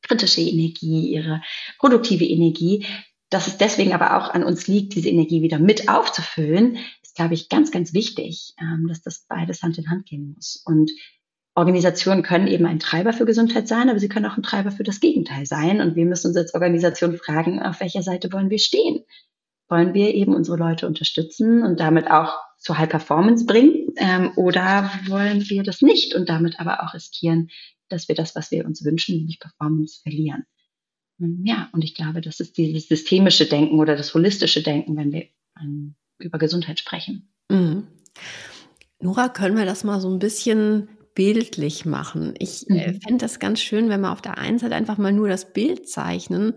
[0.02, 1.42] kritische Energie, ihre
[1.78, 2.86] produktive Energie,
[3.30, 6.78] dass es deswegen aber auch an uns liegt, diese Energie wieder mit aufzufüllen,
[7.20, 10.62] glaube ich, ganz, ganz wichtig, ähm, dass das beides Hand in Hand gehen muss.
[10.64, 10.90] Und
[11.54, 14.84] Organisationen können eben ein Treiber für Gesundheit sein, aber sie können auch ein Treiber für
[14.84, 15.82] das Gegenteil sein.
[15.82, 19.04] Und wir müssen uns als Organisation fragen, auf welcher Seite wollen wir stehen?
[19.68, 23.88] Wollen wir eben unsere Leute unterstützen und damit auch zu High Performance bringen?
[23.96, 27.50] Ähm, oder wollen wir das nicht und damit aber auch riskieren,
[27.90, 30.44] dass wir das, was wir uns wünschen, nämlich Performance, verlieren?
[31.20, 35.12] Ähm, ja, und ich glaube, das ist dieses systemische Denken oder das holistische Denken, wenn
[35.12, 35.26] wir
[35.60, 37.32] ähm, über Gesundheit sprechen.
[37.48, 37.88] Mhm.
[39.00, 42.34] Nora, können wir das mal so ein bisschen bildlich machen?
[42.38, 43.00] Ich äh, mhm.
[43.00, 45.88] fände das ganz schön, wenn wir auf der einen Seite einfach mal nur das Bild
[45.88, 46.54] zeichnen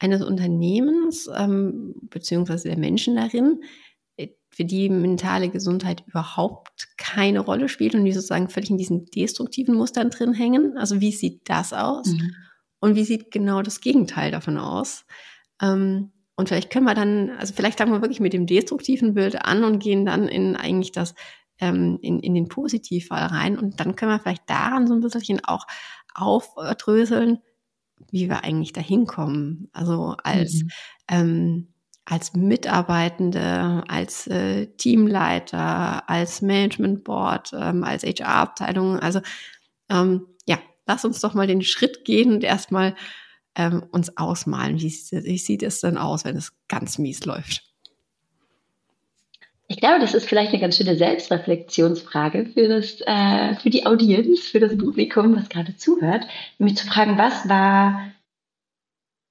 [0.00, 3.62] eines Unternehmens ähm, beziehungsweise der Menschen darin,
[4.16, 9.06] äh, für die mentale Gesundheit überhaupt keine Rolle spielt und die sozusagen völlig in diesen
[9.06, 10.76] destruktiven Mustern drin hängen.
[10.76, 12.08] Also wie sieht das aus?
[12.08, 12.34] Mhm.
[12.80, 15.04] Und wie sieht genau das Gegenteil davon aus?
[15.60, 19.44] Ähm, und vielleicht können wir dann, also vielleicht fangen wir wirklich mit dem destruktiven Bild
[19.44, 21.14] an und gehen dann in eigentlich das,
[21.60, 23.58] ähm, in, in den Positivfall rein.
[23.58, 25.66] Und dann können wir vielleicht daran so ein bisschen auch
[26.14, 27.38] aufdröseln,
[28.10, 29.68] wie wir eigentlich dahin kommen.
[29.72, 30.70] Also als, mhm.
[31.08, 31.68] ähm,
[32.04, 38.98] als Mitarbeitende, als äh, Teamleiter, als Management Board, ähm, als HR-Abteilung.
[38.98, 39.20] Also
[39.90, 42.96] ähm, ja, lass uns doch mal den Schritt gehen und erstmal
[43.56, 47.62] ähm, uns ausmalen, wie, sieht es denn aus, wenn es ganz mies läuft.
[49.68, 54.40] Ich glaube, das ist vielleicht eine ganz schöne Selbstreflexionsfrage für, das, äh, für die Audienz,
[54.40, 56.26] für das Publikum, was gerade zuhört,
[56.58, 58.12] nämlich zu fragen, was war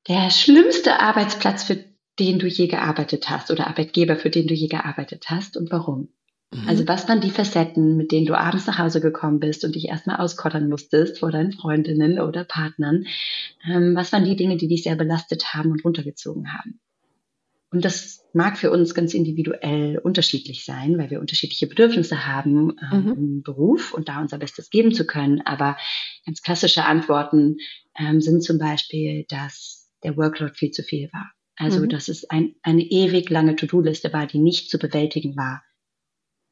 [0.08, 1.84] der schlimmste Arbeitsplatz, für
[2.18, 6.10] den du je gearbeitet hast oder Arbeitgeber, für den du je gearbeitet hast und warum?
[6.54, 6.68] Mhm.
[6.68, 9.86] Also was waren die Facetten, mit denen du abends nach Hause gekommen bist und dich
[9.86, 13.06] erstmal auskottern musstest vor deinen Freundinnen oder Partnern?
[13.66, 16.80] Ähm, was waren die Dinge, die dich sehr belastet haben und runtergezogen haben?
[17.74, 23.04] Und das mag für uns ganz individuell unterschiedlich sein, weil wir unterschiedliche Bedürfnisse haben ähm,
[23.04, 23.12] mhm.
[23.14, 25.42] im Beruf und da unser Bestes geben zu können.
[25.46, 25.78] Aber
[26.26, 27.58] ganz klassische Antworten
[27.98, 31.32] ähm, sind zum Beispiel, dass der Workload viel zu viel war.
[31.56, 31.90] Also, mhm.
[31.90, 35.62] dass es ein, eine ewig lange To-Do-Liste war, die nicht zu bewältigen war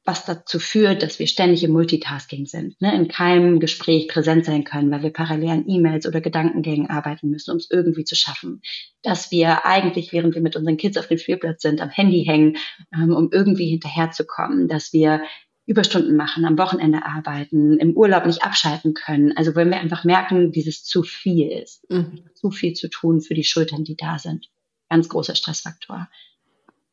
[0.10, 2.96] was dazu führt, dass wir ständig im Multitasking sind, ne?
[2.96, 7.52] in keinem Gespräch präsent sein können, weil wir parallel an E-Mails oder Gedankengängen arbeiten müssen,
[7.52, 8.62] um es irgendwie zu schaffen.
[9.04, 12.58] Dass wir eigentlich, während wir mit unseren Kids auf dem Spielplatz sind, am Handy hängen,
[12.92, 14.68] ähm, um irgendwie hinterherzukommen.
[14.68, 15.22] Dass wir
[15.68, 19.38] Überstunden machen, am Wochenende arbeiten, im Urlaub nicht abschalten können.
[19.38, 22.24] Also wenn wir einfach merken, dieses zu viel ist, mhm.
[22.34, 24.50] zu viel zu tun für die Schultern, die da sind.
[24.90, 26.10] Ganz großer Stressfaktor.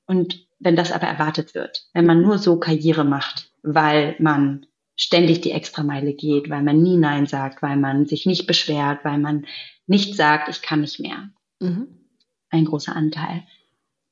[0.06, 4.66] Und wenn das aber erwartet wird, wenn man nur so Karriere macht, weil man
[4.96, 9.18] ständig die Extrameile geht, weil man nie Nein sagt, weil man sich nicht beschwert, weil
[9.18, 9.46] man
[9.86, 11.30] nicht sagt, ich kann nicht mehr.
[11.60, 11.88] Mhm.
[12.50, 13.42] Ein großer Anteil.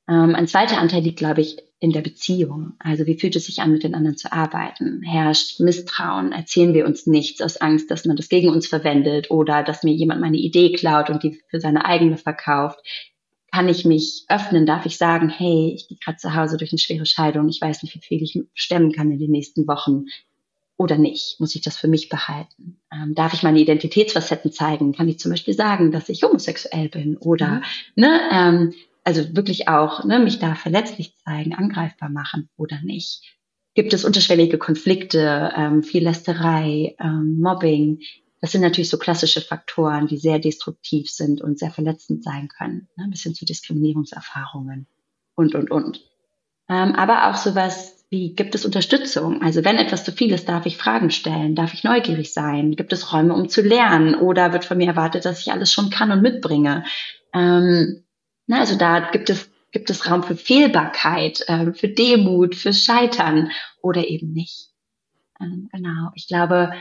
[0.06, 2.74] Ähm, ein zweiter Anteil liegt, glaube ich, in der Beziehung.
[2.78, 5.02] Also wie fühlt es sich an, mit den anderen zu arbeiten?
[5.02, 6.32] Herrscht Misstrauen?
[6.32, 9.92] Erzählen wir uns nichts aus Angst, dass man das gegen uns verwendet oder dass mir
[9.92, 12.80] jemand meine Idee klaut und die für seine eigene verkauft?
[13.54, 14.66] Kann ich mich öffnen?
[14.66, 17.84] Darf ich sagen, hey, ich gehe gerade zu Hause durch eine schwere Scheidung, ich weiß
[17.84, 20.06] nicht, wie viel ich stemmen kann in den nächsten Wochen
[20.76, 21.38] oder nicht?
[21.38, 22.80] Muss ich das für mich behalten?
[22.92, 24.92] Ähm, darf ich meine Identitätsfacetten zeigen?
[24.92, 27.62] Kann ich zum Beispiel sagen, dass ich homosexuell bin oder, mhm.
[27.94, 33.22] ne, ähm, also wirklich auch, ne, mich da verletzlich zeigen, angreifbar machen oder nicht?
[33.74, 38.00] Gibt es unterschwellige Konflikte, ähm, viel Lästerei, ähm, Mobbing?
[38.44, 42.88] Das sind natürlich so klassische Faktoren, die sehr destruktiv sind und sehr verletzend sein können,
[42.94, 44.86] ne, bis hin zu Diskriminierungserfahrungen
[45.34, 46.02] und, und, und.
[46.68, 49.40] Ähm, aber auch sowas wie, gibt es Unterstützung?
[49.40, 52.76] Also wenn etwas zu viel ist, darf ich Fragen stellen, darf ich neugierig sein?
[52.76, 54.14] Gibt es Räume, um zu lernen?
[54.14, 56.84] Oder wird von mir erwartet, dass ich alles schon kann und mitbringe?
[57.32, 58.04] Ähm,
[58.46, 63.50] na, also da gibt es gibt es Raum für Fehlbarkeit, äh, für Demut, für Scheitern
[63.80, 64.68] oder eben nicht.
[65.40, 66.10] Ähm, genau.
[66.14, 66.74] Ich glaube,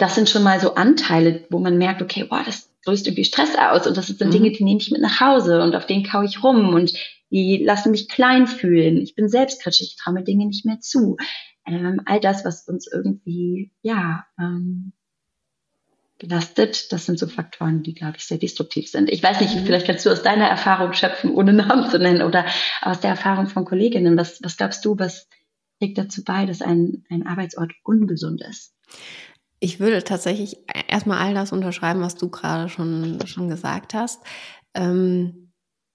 [0.00, 3.54] das sind schon mal so Anteile, wo man merkt, okay, boah, das löst irgendwie Stress
[3.56, 4.30] aus und das sind mhm.
[4.30, 6.92] Dinge, die nehme ich mit nach Hause und auf denen kaue ich rum und
[7.30, 8.96] die lassen mich klein fühlen.
[8.98, 11.16] Ich bin selbstkritisch, ich traue mir Dinge nicht mehr zu.
[11.66, 14.92] Ähm, all das, was uns irgendwie, ja, ähm,
[16.18, 19.10] belastet, das sind so Faktoren, die, glaube ich, sehr destruktiv sind.
[19.10, 19.64] Ich weiß nicht, mhm.
[19.64, 22.46] vielleicht kannst du aus deiner Erfahrung schöpfen, ohne Namen zu nennen, oder
[22.82, 24.16] aus der Erfahrung von Kolleginnen.
[24.16, 25.28] Was, was glaubst du, was
[25.78, 28.74] trägt dazu bei, dass ein, ein Arbeitsort ungesund ist?
[29.60, 30.56] Ich würde tatsächlich
[30.88, 34.22] erstmal all das unterschreiben, was du gerade schon, schon gesagt hast.
[34.74, 35.52] Ähm,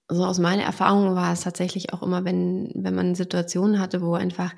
[0.08, 4.14] so aus meiner Erfahrung war es tatsächlich auch immer, wenn, wenn man Situationen hatte, wo
[4.14, 4.54] einfach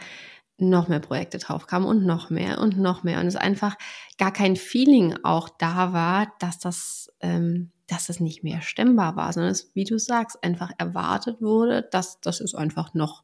[0.59, 3.77] noch mehr Projekte draufkamen und noch mehr und noch mehr und es einfach
[4.19, 9.33] gar kein Feeling auch da war, dass das, ähm, dass es nicht mehr stemmbar war,
[9.33, 13.23] sondern es, wie du sagst, einfach erwartet wurde, dass das ist einfach noch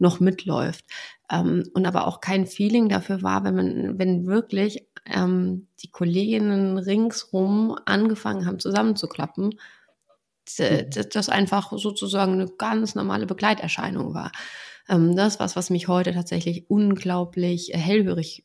[0.00, 0.84] noch mitläuft.
[1.30, 6.78] Ähm, und aber auch kein Feeling dafür war, wenn man, wenn wirklich ähm, die Kolleginnen
[6.78, 9.58] ringsrum angefangen haben zusammenzuklappen,
[10.56, 14.32] das einfach sozusagen eine ganz normale Begleiterscheinung war.
[14.88, 18.44] Ähm, das was, was mich heute tatsächlich unglaublich hellhörig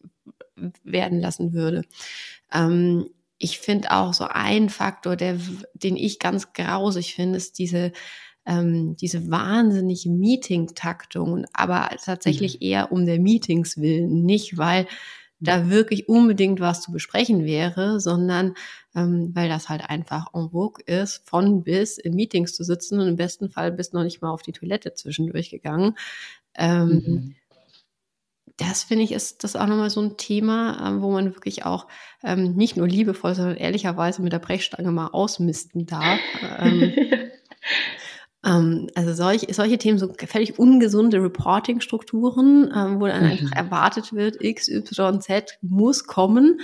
[0.83, 1.83] werden lassen würde.
[2.53, 5.37] Ähm, ich finde auch so ein Faktor, der,
[5.73, 7.91] den ich ganz grausig finde, ist diese,
[8.45, 12.67] ähm, diese wahnsinnige Meeting-Taktung, aber tatsächlich mhm.
[12.67, 14.87] eher um der Meetings willen, nicht weil
[15.39, 18.55] da wirklich unbedingt was zu besprechen wäre, sondern
[18.95, 23.07] ähm, weil das halt einfach en vogue ist, von bis in Meetings zu sitzen und
[23.07, 25.95] im besten Fall bist noch nicht mal auf die Toilette zwischendurch gegangen.
[26.55, 27.35] Ähm, mhm.
[28.57, 31.87] Das finde ich ist das auch nochmal so ein Thema, ähm, wo man wirklich auch
[32.23, 36.19] ähm, nicht nur liebevoll, sondern ehrlicherweise mit der Brechstange mal ausmisten darf.
[38.45, 43.31] ähm, also solch, solche Themen, so völlig ungesunde Reporting-Strukturen, ähm, wo dann mhm.
[43.31, 46.61] einfach erwartet wird, X, Y, Z muss kommen.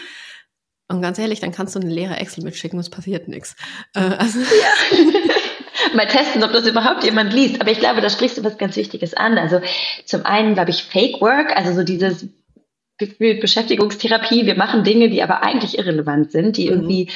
[0.87, 3.55] Und ganz ehrlich, dann kannst du eine leere Excel mitschicken und es passiert nichts.
[3.95, 4.97] Äh, also ja.
[5.95, 7.61] mal testen, ob das überhaupt jemand liest.
[7.61, 9.37] Aber ich glaube, da sprichst du was ganz Wichtiges an.
[9.37, 9.61] Also
[10.05, 12.27] zum einen, glaube ich, Fake Work, also so dieses
[12.97, 14.45] Gefühl Beschäftigungstherapie.
[14.45, 17.07] Wir machen Dinge, die aber eigentlich irrelevant sind, die mhm.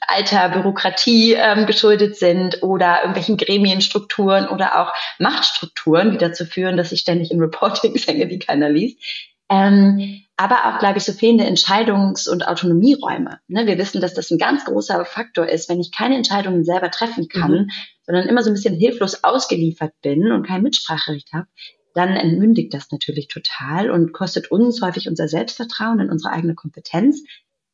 [0.00, 6.92] Alter Bürokratie ähm, geschuldet sind oder irgendwelchen Gremienstrukturen oder auch Machtstrukturen, die dazu führen, dass
[6.92, 9.02] ich ständig in Reportings hänge, die keiner liest.
[9.50, 13.40] Ähm, aber auch, glaube ich, so fehlende Entscheidungs- und Autonomieräume.
[13.48, 16.90] Ne, wir wissen, dass das ein ganz großer Faktor ist, wenn ich keine Entscheidungen selber
[16.90, 17.70] treffen kann, mhm.
[18.06, 21.46] sondern immer so ein bisschen hilflos ausgeliefert bin und kein Mitspracherecht habe,
[21.94, 27.22] dann entmündigt das natürlich total und kostet uns häufig unser Selbstvertrauen in unsere eigene Kompetenz,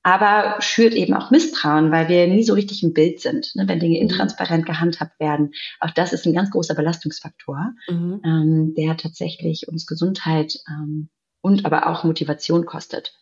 [0.07, 3.81] aber schürt eben auch Misstrauen, weil wir nie so richtig im Bild sind, ne, wenn
[3.81, 4.03] Dinge mhm.
[4.03, 5.53] intransparent gehandhabt werden.
[5.81, 8.21] Auch das ist ein ganz großer Belastungsfaktor, mhm.
[8.25, 11.09] ähm, der tatsächlich uns Gesundheit ähm,
[11.41, 13.15] und aber auch Motivation kostet.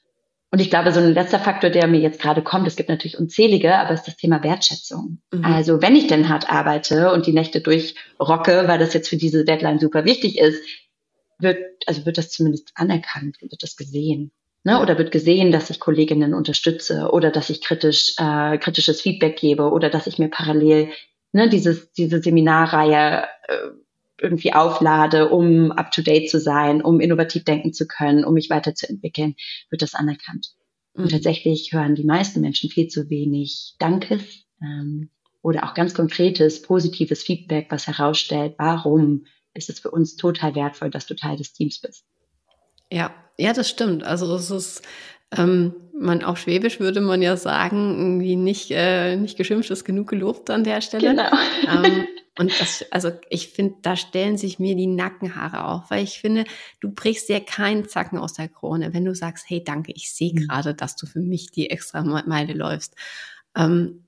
[0.50, 3.18] Und ich glaube, so ein letzter Faktor, der mir jetzt gerade kommt, es gibt natürlich
[3.18, 5.22] unzählige, aber ist das Thema Wertschätzung.
[5.32, 5.42] Mhm.
[5.42, 9.46] Also wenn ich denn hart arbeite und die Nächte durchrocke, weil das jetzt für diese
[9.46, 10.62] Deadline super wichtig ist,
[11.38, 14.32] wird, also wird das zumindest anerkannt, wird das gesehen.
[14.64, 14.80] Ne?
[14.80, 19.70] Oder wird gesehen, dass ich Kolleginnen unterstütze oder dass ich kritisch, äh, kritisches Feedback gebe
[19.70, 20.88] oder dass ich mir parallel
[21.32, 23.56] ne, dieses, diese Seminarreihe äh,
[24.18, 29.34] irgendwie auflade, um up-to-date zu sein, um innovativ denken zu können, um mich weiterzuentwickeln,
[29.68, 30.54] wird das anerkannt.
[30.94, 31.04] Mhm.
[31.04, 35.10] Und tatsächlich hören die meisten Menschen viel zu wenig Dankes ähm,
[35.42, 40.90] oder auch ganz konkretes, positives Feedback, was herausstellt, warum ist es für uns total wertvoll,
[40.90, 42.06] dass du Teil des Teams bist.
[42.94, 44.04] Ja, ja, das stimmt.
[44.04, 44.82] Also es ist
[45.36, 50.08] ähm, man auf Schwäbisch würde man ja sagen, irgendwie nicht, äh, nicht geschimpft ist genug
[50.08, 51.10] gelobt an der Stelle.
[51.10, 51.30] Genau.
[51.66, 56.18] Ähm, und das, also ich finde, da stellen sich mir die Nackenhaare auf, weil ich
[56.18, 56.44] finde,
[56.80, 60.32] du brichst dir keinen Zacken aus der Krone, wenn du sagst, hey, danke, ich sehe
[60.32, 60.48] mhm.
[60.48, 62.96] gerade, dass du für mich die extra Meile läufst.
[63.56, 64.03] Ähm,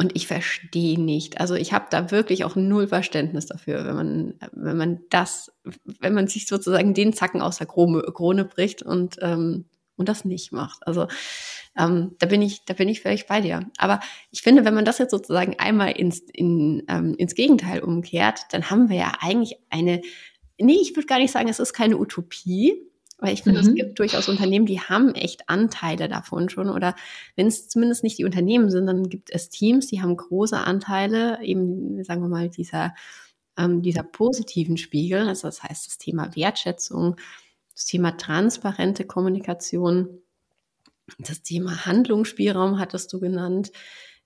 [0.00, 1.42] und ich verstehe nicht.
[1.42, 5.52] Also ich habe da wirklich auch null Verständnis dafür, wenn man, wenn man das,
[5.84, 10.24] wenn man sich sozusagen den Zacken aus der Krone, Krone bricht und ähm, und das
[10.24, 10.86] nicht macht.
[10.86, 11.06] Also
[11.78, 13.70] ähm, da bin ich, da bin ich völlig bei dir.
[13.76, 18.46] Aber ich finde, wenn man das jetzt sozusagen einmal ins, in, ähm, ins Gegenteil umkehrt,
[18.52, 20.00] dann haben wir ja eigentlich eine,
[20.58, 22.89] nee, ich würde gar nicht sagen, es ist keine Utopie,
[23.20, 23.68] weil ich finde, mhm.
[23.68, 26.68] es gibt durchaus Unternehmen, die haben echt Anteile davon schon.
[26.68, 26.94] Oder
[27.36, 31.42] wenn es zumindest nicht die Unternehmen sind, dann gibt es Teams, die haben große Anteile,
[31.42, 32.94] eben, sagen wir mal, dieser,
[33.56, 35.28] ähm, dieser positiven Spiegel.
[35.28, 37.16] Also das heißt, das Thema Wertschätzung,
[37.72, 40.08] das Thema transparente Kommunikation,
[41.18, 43.72] das Thema Handlungsspielraum hattest du genannt,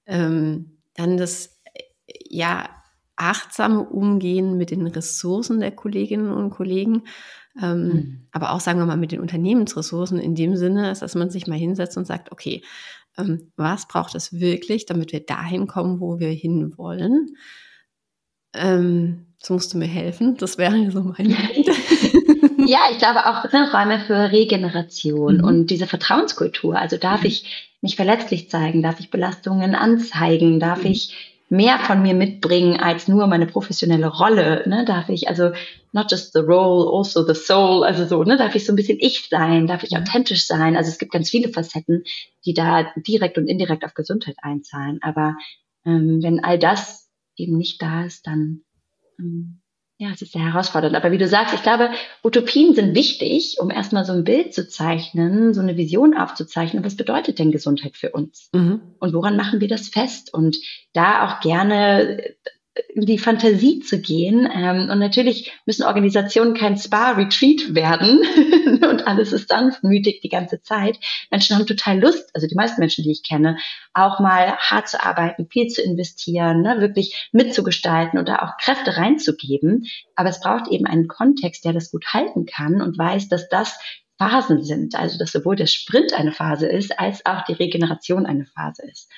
[0.07, 1.61] ähm, dann das
[2.29, 2.69] ja
[3.17, 7.05] achtsame Umgehen mit den Ressourcen der Kolleginnen und Kollegen,
[7.61, 8.27] ähm, mhm.
[8.33, 11.59] aber auch sagen wir mal mit den Unternehmensressourcen in dem Sinne, dass man sich mal
[11.59, 12.63] hinsetzt und sagt, okay,
[13.17, 17.37] ähm, was braucht es wirklich, damit wir dahin kommen, wo wir hinwollen?
[18.55, 20.37] Ähm, so musst du mir helfen.
[20.37, 21.31] Das wäre so mein
[22.67, 25.45] Ja, ich glaube auch ne, Räume für Regeneration mhm.
[25.45, 26.79] und diese Vertrauenskultur.
[26.79, 27.27] Also darf mhm.
[27.27, 30.91] ich mich verletzlich zeigen, darf ich Belastungen anzeigen, darf mhm.
[30.91, 35.51] ich mehr von mir mitbringen als nur meine professionelle Rolle, ne, darf ich also
[35.93, 38.99] not just the role, also the soul, also so, ne, darf ich so ein bisschen
[39.01, 40.77] ich sein, darf ich authentisch sein.
[40.77, 42.05] Also es gibt ganz viele Facetten,
[42.45, 44.99] die da direkt und indirekt auf Gesundheit einzahlen.
[45.03, 45.37] Aber
[45.85, 48.63] ähm, wenn all das eben nicht da ist, dann
[49.19, 49.61] ähm,
[49.97, 50.97] ja, es ist sehr herausfordernd.
[50.97, 51.91] Aber wie du sagst, ich glaube,
[52.25, 56.85] Utopien sind wichtig, um erstmal so ein Bild zu zeichnen, so eine Vision aufzuzeichnen.
[56.85, 58.51] Was bedeutet denn Gesundheit für uns?
[58.53, 58.81] Mhm.
[58.99, 60.35] Und woran machen wir das fest?
[60.35, 60.57] Und
[60.95, 62.35] da auch gerne
[62.89, 64.49] in die Fantasie zu gehen.
[64.53, 68.21] Ähm, und natürlich müssen Organisationen kein Spa-Retreat werden
[68.91, 70.99] und alles ist sanftmütig die ganze Zeit.
[71.31, 73.59] Menschen haben total Lust, also die meisten Menschen, die ich kenne,
[73.93, 79.87] auch mal hart zu arbeiten, viel zu investieren, ne, wirklich mitzugestalten da auch Kräfte reinzugeben.
[80.17, 83.79] Aber es braucht eben einen Kontext, der das gut halten kann und weiß, dass das
[84.19, 84.95] Phasen sind.
[84.95, 89.11] Also dass sowohl der Sprint eine Phase ist, als auch die Regeneration eine Phase ist.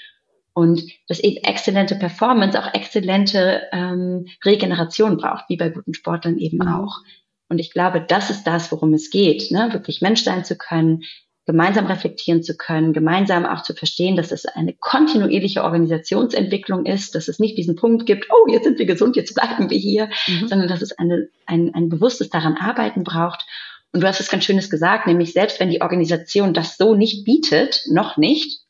[0.57, 6.57] Und dass eben exzellente Performance auch exzellente ähm, Regeneration braucht, wie bei guten Sportlern eben
[6.57, 6.69] mhm.
[6.69, 7.03] auch.
[7.51, 9.69] Und ich glaube, das ist das, worum es geht, ne?
[9.73, 11.03] wirklich Mensch sein zu können,
[11.45, 17.29] gemeinsam reflektieren zu können, gemeinsam auch zu verstehen, dass es eine kontinuierliche Organisationsentwicklung ist, dass
[17.29, 20.49] es nicht diesen Punkt gibt, oh, jetzt sind wir gesund, jetzt bleiben wir hier, mhm.
[20.49, 23.45] sondern dass es eine, ein, ein bewusstes daran arbeiten braucht
[23.93, 27.25] und du hast es ganz Schönes gesagt, nämlich selbst wenn die Organisation das so nicht
[27.25, 28.66] bietet, noch nicht,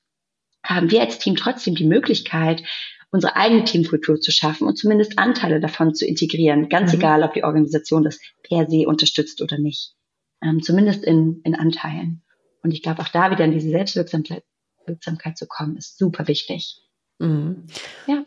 [0.66, 2.62] haben wir als Team trotzdem die Möglichkeit,
[3.10, 6.98] unsere eigene Teamkultur zu schaffen und zumindest Anteile davon zu integrieren, ganz mhm.
[6.98, 9.94] egal, ob die Organisation das per se unterstützt oder nicht.
[10.42, 12.22] Ähm, zumindest in, in Anteilen.
[12.62, 14.42] Und ich glaube, auch da wieder in diese Selbstwirksamkeit
[14.86, 16.80] Wirksamkeit zu kommen, ist super wichtig.
[17.18, 17.66] Mhm.
[18.06, 18.24] Ja.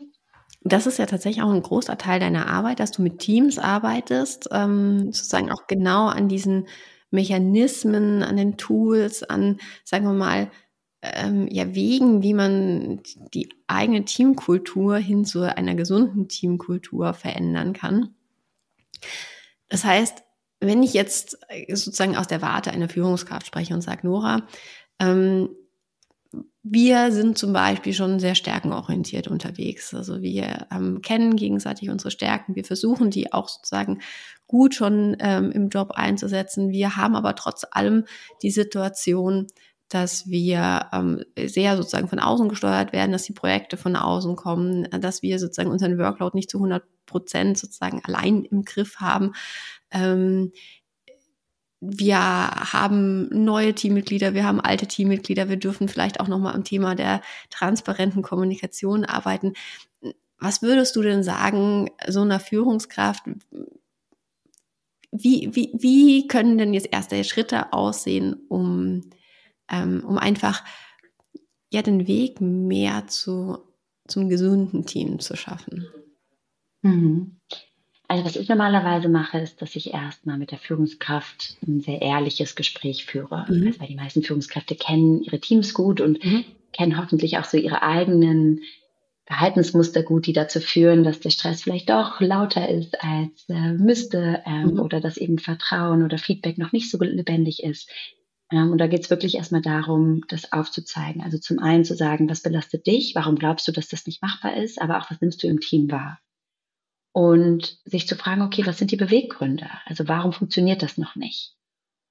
[0.62, 4.48] Das ist ja tatsächlich auch ein großer Teil deiner Arbeit, dass du mit Teams arbeitest,
[4.52, 6.66] ähm, sozusagen auch genau an diesen
[7.10, 10.50] Mechanismen, an den Tools, an, sagen wir mal,
[11.02, 13.00] ähm, ja, Wegen, wie man
[13.32, 18.14] die eigene Teamkultur hin zu einer gesunden Teamkultur verändern kann.
[19.68, 20.22] Das heißt,
[20.60, 21.38] wenn ich jetzt
[21.68, 24.46] sozusagen aus der Warte einer Führungskraft spreche und sage, Nora,
[24.98, 25.48] ähm,
[26.62, 29.94] wir sind zum Beispiel schon sehr stärkenorientiert unterwegs.
[29.94, 32.54] Also wir ähm, kennen gegenseitig unsere Stärken.
[32.54, 34.00] Wir versuchen die auch sozusagen
[34.46, 36.70] gut schon ähm, im Job einzusetzen.
[36.70, 38.04] Wir haben aber trotz allem
[38.42, 39.46] die Situation,
[39.90, 44.88] dass wir ähm, sehr sozusagen von außen gesteuert werden, dass die Projekte von außen kommen,
[44.90, 49.32] dass wir sozusagen unseren Workload nicht zu 100 Prozent sozusagen allein im Griff haben.
[49.90, 50.52] Ähm,
[51.80, 56.94] wir haben neue Teammitglieder, wir haben alte Teammitglieder, wir dürfen vielleicht auch nochmal am Thema
[56.94, 59.54] der transparenten Kommunikation arbeiten.
[60.38, 63.24] Was würdest du denn sagen, so einer Führungskraft,
[65.10, 69.10] wie, wie, wie können denn jetzt erste Schritte aussehen, um,
[69.70, 70.62] ähm, um einfach
[71.70, 73.58] ja den Weg mehr zu,
[74.06, 75.86] zum gesunden Team zu schaffen?
[76.82, 77.36] Mhm.
[78.08, 82.56] Also was ich normalerweise mache, ist, dass ich erstmal mit der Führungskraft ein sehr ehrliches
[82.56, 83.46] Gespräch führe.
[83.48, 83.68] Mhm.
[83.68, 86.44] Also, weil die meisten Führungskräfte kennen ihre Teams gut und mhm.
[86.72, 88.62] kennen hoffentlich auch so ihre eigenen
[89.26, 94.42] Verhaltensmuster gut, die dazu führen, dass der Stress vielleicht doch lauter ist als äh, müsste
[94.44, 94.80] ähm, mhm.
[94.80, 97.88] oder dass eben Vertrauen oder Feedback noch nicht so lebendig ist.
[98.50, 101.22] Ähm, und da geht es wirklich erstmal darum, das aufzuzeigen.
[101.22, 104.56] Also zum einen zu sagen, was belastet dich, warum glaubst du, dass das nicht machbar
[104.56, 106.18] ist, aber auch was nimmst du im Team wahr
[107.12, 109.68] und sich zu fragen, okay, was sind die Beweggründe?
[109.84, 111.54] Also warum funktioniert das noch nicht?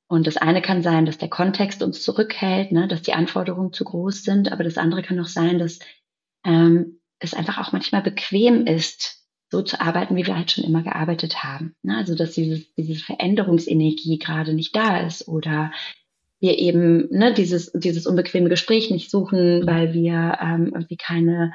[0.08, 3.84] Und das eine kann sein, dass der Kontext uns zurückhält, ne, dass die Anforderungen zu
[3.84, 5.80] groß sind, aber das andere kann auch sein, dass
[6.44, 9.18] ähm, es einfach auch manchmal bequem ist,
[9.52, 11.76] so zu arbeiten, wie wir halt schon immer gearbeitet haben.
[11.82, 11.98] Ne?
[11.98, 15.72] Also dass dieses, diese Veränderungsenergie gerade nicht da ist oder
[16.40, 21.52] wir eben ne, dieses, dieses unbequeme Gespräch nicht suchen, weil wir ähm, irgendwie keine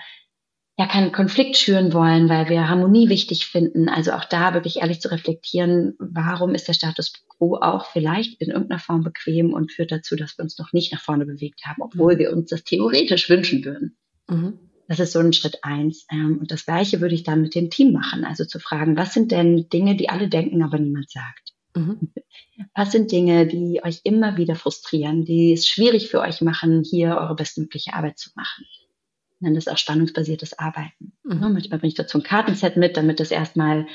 [0.76, 3.88] ja keinen Konflikt schüren wollen, weil wir Harmonie wichtig finden.
[3.88, 8.50] Also auch da wirklich ehrlich zu reflektieren, warum ist der Status quo auch vielleicht in
[8.50, 11.82] irgendeiner Form bequem und führt dazu, dass wir uns noch nicht nach vorne bewegt haben,
[11.82, 12.18] obwohl mhm.
[12.18, 13.96] wir uns das theoretisch wünschen würden.
[14.28, 14.58] Mhm.
[14.88, 16.06] Das ist so ein Schritt eins.
[16.10, 18.24] Ähm, und das Gleiche würde ich dann mit dem Team machen.
[18.24, 21.53] Also zu fragen, was sind denn Dinge, die alle denken, aber niemand sagt?
[21.74, 22.12] Mhm.
[22.74, 27.16] Was sind Dinge, die euch immer wieder frustrieren, die es schwierig für euch machen, hier
[27.16, 28.64] eure bestmögliche Arbeit zu machen?
[29.44, 31.12] nenne das auch spannungsbasiertes Arbeiten.
[31.22, 31.40] Mhm.
[31.40, 33.86] Ne, manchmal bringe ich dazu ein Kartenset mit, damit das erstmal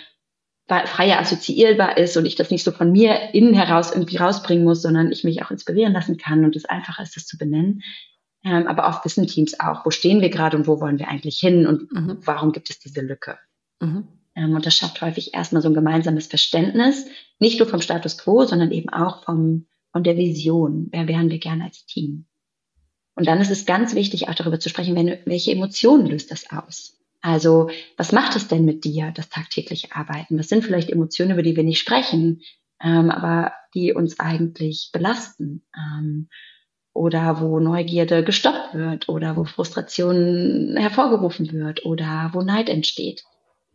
[0.68, 4.84] freier assoziierbar ist und ich das nicht so von mir innen heraus irgendwie rausbringen muss,
[4.84, 7.82] sondern ich mich auch inspirieren lassen kann und es einfacher ist, das zu benennen.
[8.44, 11.40] Ähm, aber oft wissen Teams auch, wo stehen wir gerade und wo wollen wir eigentlich
[11.40, 12.20] hin und mhm.
[12.24, 13.40] warum gibt es diese Lücke.
[13.80, 14.08] Mhm.
[14.40, 17.06] Ähm, und das schafft häufig erstmal so ein gemeinsames Verständnis,
[17.40, 20.88] nicht nur vom Status quo, sondern eben auch vom, von der Vision.
[20.92, 22.26] Wer wären wir gerne als Team?
[23.16, 26.98] Und dann ist es ganz wichtig, auch darüber zu sprechen, welche Emotionen löst das aus?
[27.22, 30.40] Also, was macht es denn mit dir, das tagtägliche Arbeiten?
[30.40, 32.42] Was sind vielleicht Emotionen, über die wir nicht sprechen,
[32.82, 35.64] ähm, aber die uns eigentlich belasten?
[35.76, 36.30] Ähm,
[36.94, 43.24] oder wo Neugierde gestoppt wird oder wo Frustration hervorgerufen wird oder wo Neid entsteht.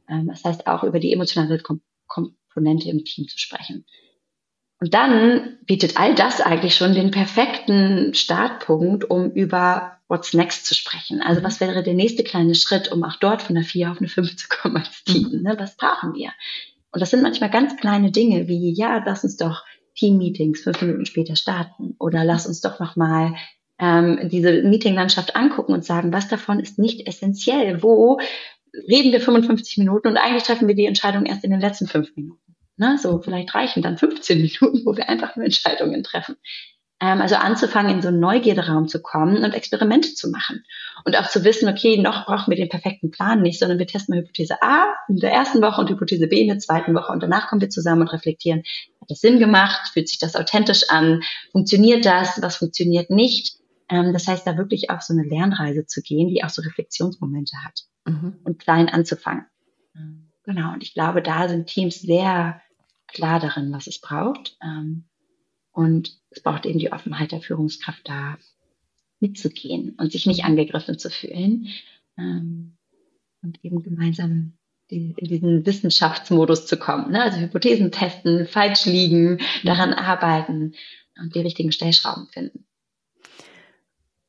[0.09, 3.85] Ähm, das heißt, auch über die emotionale Kom Komponente im Team zu sprechen.
[4.79, 10.75] Und dann bietet all das eigentlich schon den perfekten Startpunkt, um über What's Next zu
[10.75, 11.23] sprechen.
[11.23, 14.09] Also was wäre der nächste kleine Schritt, um auch dort von einer 4 auf eine
[14.09, 15.31] 5 zu kommen als Team?
[15.33, 15.43] Mhm.
[15.43, 15.57] Ne?
[15.59, 16.33] Was brauchen wir?
[16.93, 19.65] Und das sind manchmal ganz kleine Dinge wie, ja, lass uns doch
[19.97, 23.35] Team-Meetings fünf Minuten später starten oder lass uns doch nochmal
[23.79, 28.21] ähm, diese Meetinglandschaft angucken und sagen, was davon ist nicht essentiell, wo
[28.89, 32.15] reden wir 55 Minuten und eigentlich treffen wir die Entscheidung erst in den letzten fünf
[32.17, 32.57] Minuten.
[32.77, 32.99] Ne?
[33.01, 36.37] So vielleicht reichen dann 15 Minuten, wo wir einfach nur Entscheidungen treffen.
[37.01, 40.65] Ähm, also anzufangen, in so einen Neugierderaum zu kommen und Experimente zu machen.
[41.05, 44.15] Und auch zu wissen, okay, noch brauchen wir den perfekten Plan nicht, sondern wir testen
[44.15, 47.23] mal Hypothese A in der ersten Woche und Hypothese B in der zweiten Woche und
[47.23, 48.63] danach kommen wir zusammen und reflektieren,
[49.01, 51.23] hat das Sinn gemacht, fühlt sich das authentisch an,
[51.53, 53.57] funktioniert das, was funktioniert nicht.
[53.89, 57.57] Ähm, das heißt, da wirklich auf so eine Lernreise zu gehen, die auch so Reflexionsmomente
[57.65, 58.39] hat mhm.
[58.45, 59.47] und klein anzufangen.
[59.95, 60.31] Mhm.
[60.45, 62.61] Genau, und ich glaube, da sind Teams sehr
[63.07, 64.57] klar darin, was es braucht.
[64.63, 65.05] Ähm,
[65.73, 68.39] und es braucht eben die Offenheit der Führungskraft da
[69.21, 71.69] mitzugehen und sich nicht angegriffen zu fühlen.
[72.19, 72.77] Ähm,
[73.43, 74.55] und eben gemeinsam
[74.91, 77.13] die, in diesen Wissenschaftsmodus zu kommen.
[77.13, 77.23] Ne?
[77.23, 80.75] Also Hypothesen testen, falsch liegen, daran arbeiten
[81.21, 82.67] und die richtigen Stellschrauben finden.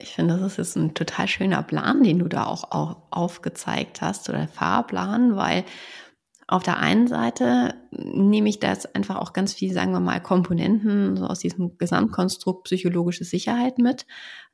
[0.06, 4.02] Ich finde, das ist jetzt ein total schöner Plan, den du da auch, auch aufgezeigt
[4.02, 5.66] hast oder Fahrplan, weil
[6.48, 10.22] auf der einen Seite nehme ich da jetzt einfach auch ganz viel, sagen wir mal,
[10.22, 14.06] Komponenten so aus diesem Gesamtkonstrukt psychologische Sicherheit mit,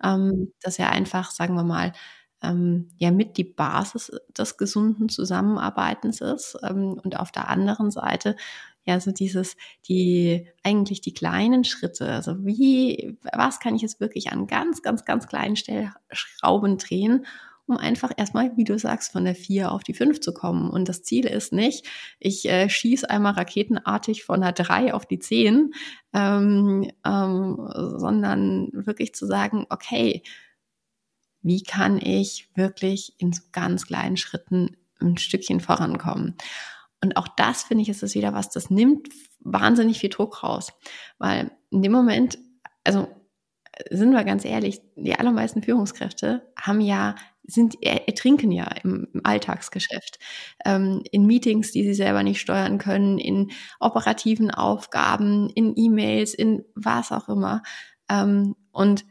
[0.01, 1.91] ähm, dass ja einfach, sagen wir mal,
[2.41, 6.57] ähm, ja mit die Basis des gesunden Zusammenarbeitens ist.
[6.63, 8.37] Ähm, und auf der anderen Seite
[8.91, 14.31] ja so dieses, die eigentlich die kleinen Schritte, also wie, was kann ich jetzt wirklich
[14.31, 17.25] an ganz, ganz, ganz kleinen Stellschrauben drehen,
[17.67, 20.69] um einfach erstmal, wie du sagst, von der 4 auf die 5 zu kommen.
[20.69, 21.87] Und das Ziel ist nicht,
[22.19, 25.73] ich äh, schieße einmal raketenartig von der 3 auf die 10,
[26.13, 30.23] ähm, ähm, sondern wirklich zu sagen, okay,
[31.41, 36.35] wie kann ich wirklich in so ganz kleinen Schritten ein Stückchen vorankommen?
[37.03, 40.71] Und auch das finde ich, ist es wieder was, das nimmt wahnsinnig viel Druck raus.
[41.17, 42.37] Weil in dem Moment,
[42.83, 43.07] also
[43.89, 50.19] sind wir ganz ehrlich, die allermeisten Führungskräfte haben ja, sind, ertrinken ja im, im Alltagsgeschäft,
[50.65, 56.63] ähm, in Meetings, die sie selber nicht steuern können, in operativen Aufgaben, in E-Mails, in
[56.75, 57.63] was auch immer.
[58.09, 59.05] Ähm, und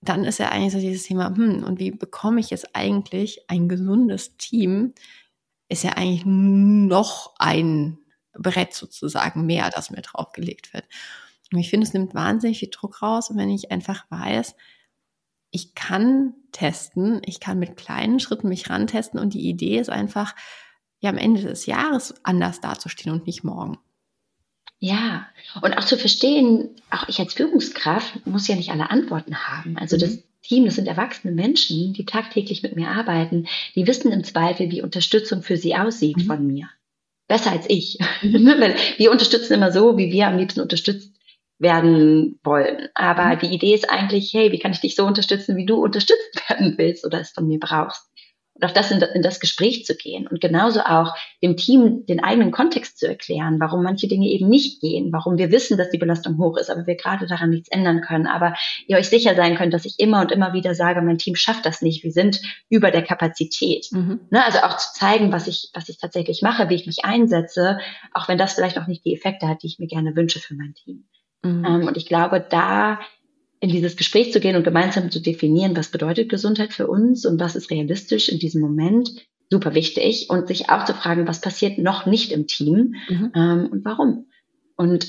[0.00, 3.68] dann ist ja eigentlich so dieses Thema, hm, und wie bekomme ich jetzt eigentlich ein
[3.68, 4.94] gesundes Team?
[5.68, 7.98] Ist ja eigentlich noch ein
[8.32, 10.84] Brett sozusagen mehr, das mir draufgelegt wird.
[11.52, 14.54] Und ich finde, es nimmt wahnsinnig viel Druck raus, wenn ich einfach weiß,
[15.50, 20.34] ich kann testen, ich kann mit kleinen Schritten mich rantesten und die Idee ist einfach,
[21.00, 23.78] ja am Ende des Jahres anders dazustehen und nicht morgen.
[24.78, 25.26] Ja,
[25.62, 29.78] und auch zu verstehen, auch ich als Führungskraft muss ja nicht alle Antworten haben.
[29.78, 30.00] Also mhm.
[30.00, 34.70] das Team, das sind erwachsene Menschen, die tagtäglich mit mir arbeiten, die wissen im Zweifel,
[34.70, 36.22] wie Unterstützung für sie aussieht mhm.
[36.22, 36.68] von mir.
[37.28, 37.98] Besser als ich.
[38.22, 38.46] Mhm.
[38.96, 41.16] wir unterstützen immer so, wie wir am liebsten unterstützt
[41.58, 42.88] werden wollen.
[42.94, 43.38] Aber mhm.
[43.40, 46.74] die Idee ist eigentlich, hey, wie kann ich dich so unterstützen, wie du unterstützt werden
[46.76, 48.10] willst oder es von mir brauchst?
[48.56, 52.24] Und auch das in, in das Gespräch zu gehen und genauso auch dem Team den
[52.24, 55.98] eigenen Kontext zu erklären, warum manche Dinge eben nicht gehen, warum wir wissen, dass die
[55.98, 58.26] Belastung hoch ist, aber wir gerade daran nichts ändern können.
[58.26, 58.54] Aber
[58.86, 61.66] ihr euch sicher sein könnt, dass ich immer und immer wieder sage, mein Team schafft
[61.66, 62.40] das nicht, wir sind
[62.70, 63.88] über der Kapazität.
[63.90, 64.20] Mhm.
[64.30, 67.78] Ne, also auch zu zeigen, was ich, was ich tatsächlich mache, wie ich mich einsetze,
[68.14, 70.54] auch wenn das vielleicht auch nicht die Effekte hat, die ich mir gerne wünsche für
[70.54, 71.04] mein Team.
[71.42, 71.64] Mhm.
[71.64, 73.00] Ähm, und ich glaube, da
[73.60, 77.40] in dieses Gespräch zu gehen und gemeinsam zu definieren, was bedeutet Gesundheit für uns und
[77.40, 79.10] was ist realistisch in diesem Moment,
[79.50, 80.28] super wichtig.
[80.28, 83.32] Und sich auch zu fragen, was passiert noch nicht im Team mhm.
[83.34, 84.26] ähm, und warum.
[84.76, 85.06] Und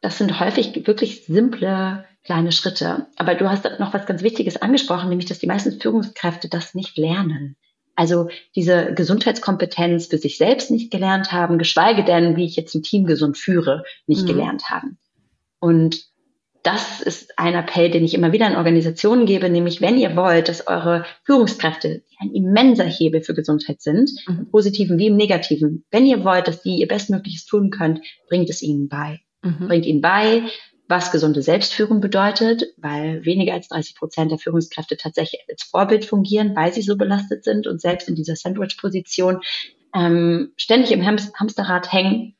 [0.00, 3.06] das sind häufig wirklich simple kleine Schritte.
[3.16, 6.96] Aber du hast noch was ganz Wichtiges angesprochen, nämlich, dass die meisten Führungskräfte das nicht
[6.96, 7.56] lernen.
[7.94, 12.82] Also diese Gesundheitskompetenz für sich selbst nicht gelernt haben, geschweige denn, wie ich jetzt ein
[12.82, 14.28] Team gesund führe, nicht mhm.
[14.28, 14.98] gelernt haben.
[15.58, 16.11] Und
[16.62, 20.48] das ist ein Appell, den ich immer wieder in Organisationen gebe, nämlich wenn ihr wollt,
[20.48, 24.38] dass eure Führungskräfte ein immenser Hebel für Gesundheit sind, mhm.
[24.38, 28.48] im positiven wie im negativen, wenn ihr wollt, dass die ihr Bestmögliches tun könnt, bringt
[28.48, 29.20] es ihnen bei.
[29.42, 29.66] Mhm.
[29.66, 30.42] Bringt ihnen bei,
[30.88, 36.54] was gesunde Selbstführung bedeutet, weil weniger als 30 Prozent der Führungskräfte tatsächlich als Vorbild fungieren,
[36.54, 39.40] weil sie so belastet sind und selbst in dieser Sandwich-Position
[39.94, 42.36] ähm, ständig im Hamsterrad hängen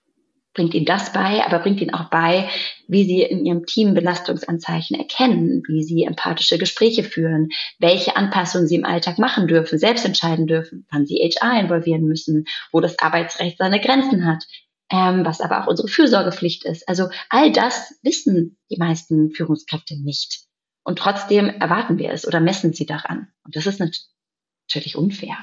[0.55, 2.49] bringt ihnen das bei, aber bringt ihnen auch bei,
[2.87, 7.49] wie sie in ihrem Team Belastungsanzeichen erkennen, wie sie empathische Gespräche führen,
[7.79, 12.45] welche Anpassungen sie im Alltag machen dürfen, selbst entscheiden dürfen, wann sie HR involvieren müssen,
[12.71, 14.45] wo das Arbeitsrecht seine Grenzen hat,
[14.91, 16.89] ähm, was aber auch unsere Fürsorgepflicht ist.
[16.89, 20.43] Also all das wissen die meisten Führungskräfte nicht.
[20.85, 23.29] Und trotzdem erwarten wir es oder messen sie daran.
[23.45, 25.37] Und das ist natürlich unfair.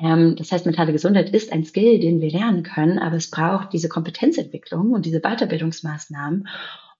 [0.00, 3.72] Ähm, das heißt, mentale Gesundheit ist ein Skill, den wir lernen können, aber es braucht
[3.72, 6.48] diese Kompetenzentwicklung und diese Weiterbildungsmaßnahmen,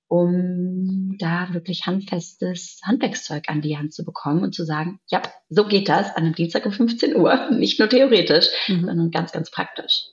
[0.08, 5.64] um da wirklich handfestes Handwerkszeug an die Hand zu bekommen und zu sagen, ja, so
[5.64, 8.86] geht das an einem Dienstag um 15 Uhr, nicht nur theoretisch, mhm.
[8.86, 10.06] sondern ganz, ganz praktisch.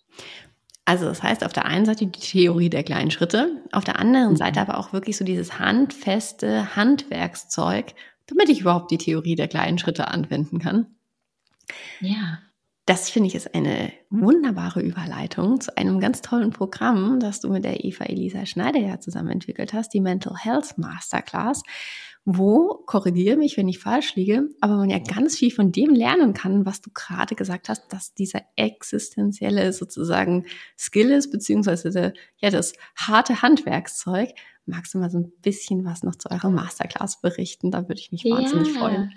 [0.85, 4.31] Also das heißt auf der einen Seite die Theorie der kleinen Schritte, auf der anderen
[4.31, 4.37] mhm.
[4.37, 7.93] Seite aber auch wirklich so dieses handfeste Handwerkszeug,
[8.27, 10.85] damit ich überhaupt die Theorie der kleinen Schritte anwenden kann.
[11.99, 12.39] Ja.
[12.87, 17.65] Das finde ich ist eine wunderbare Überleitung zu einem ganz tollen Programm, das du mit
[17.65, 21.63] der Eva Elisa Schneider ja zusammen entwickelt hast, die Mental Health Masterclass,
[22.23, 26.33] wo, korrigiere mich, wenn ich falsch liege, aber man ja ganz viel von dem lernen
[26.33, 30.45] kann, was du gerade gesagt hast, dass dieser existenzielle sozusagen
[30.77, 34.29] Skill ist, beziehungsweise der, ja, das harte Handwerkszeug.
[34.65, 37.69] Magst du mal so ein bisschen was noch zu eurer Masterclass berichten?
[37.69, 38.79] Da würde ich mich wahnsinnig ja.
[38.79, 39.13] freuen.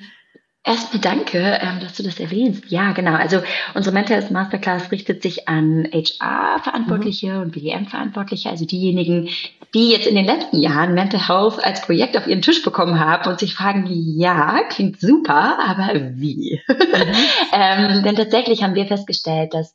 [0.63, 2.71] Erstmal danke, ähm, dass du das erwähnst.
[2.71, 3.15] Ja, genau.
[3.15, 3.41] Also
[3.75, 7.43] unsere Mental Health Masterclass richtet sich an HR-Verantwortliche mhm.
[7.43, 9.31] und BDM-Verantwortliche, also diejenigen,
[9.73, 13.31] die jetzt in den letzten Jahren Mental Health als Projekt auf ihren Tisch bekommen haben
[13.31, 16.61] und sich fragen, ja, klingt super, aber wie?
[16.69, 16.77] Mhm.
[17.55, 19.75] ähm, denn tatsächlich haben wir festgestellt, dass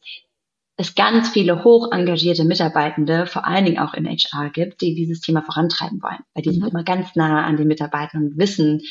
[0.78, 5.22] es ganz viele hoch engagierte Mitarbeitende, vor allen Dingen auch in HR gibt, die dieses
[5.22, 6.20] Thema vorantreiben wollen.
[6.36, 6.54] Weil die mhm.
[6.54, 8.82] sind immer ganz nah an den Mitarbeitern und wissen,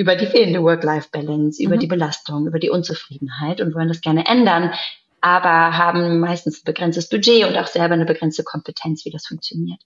[0.00, 1.80] über die fehlende Work-Life-Balance, über mhm.
[1.80, 4.72] die Belastung, über die Unzufriedenheit und wollen das gerne ändern,
[5.20, 9.80] aber haben meistens ein begrenztes Budget und auch selber eine begrenzte Kompetenz, wie das funktioniert.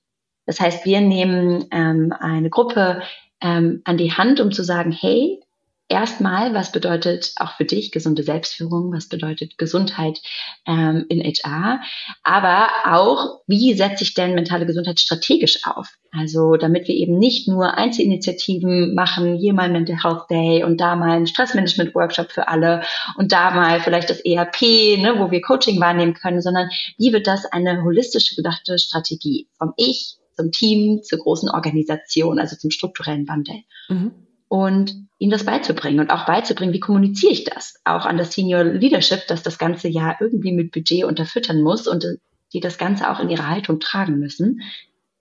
[0.46, 3.02] Das heißt, wir nehmen ähm, eine Gruppe
[3.40, 5.40] ähm, an die Hand, um zu sagen, hey,
[5.88, 10.20] erstmal, was bedeutet auch für dich gesunde Selbstführung, was bedeutet Gesundheit
[10.66, 11.80] ähm, in HR,
[12.22, 15.88] aber auch, wie setze ich denn mentale Gesundheit strategisch auf?
[16.10, 20.96] Also damit wir eben nicht nur Einzelinitiativen machen, hier mal Mental Health Day und da
[20.96, 22.82] mal ein Stressmanagement-Workshop für alle
[23.16, 24.62] und da mal vielleicht das ERP,
[24.98, 29.72] ne, wo wir Coaching wahrnehmen können, sondern wie wird das eine holistische gedachte Strategie vom
[29.76, 33.56] Ich zum Team, zur großen Organisation, also zum strukturellen Wandel.
[33.88, 34.12] Mhm
[34.54, 38.62] und ihm das beizubringen und auch beizubringen, wie kommuniziere ich das auch an das Senior
[38.62, 42.06] Leadership, dass das ganze Jahr irgendwie mit Budget unterfüttern muss und
[42.52, 44.60] die das Ganze auch in ihrer Haltung tragen müssen.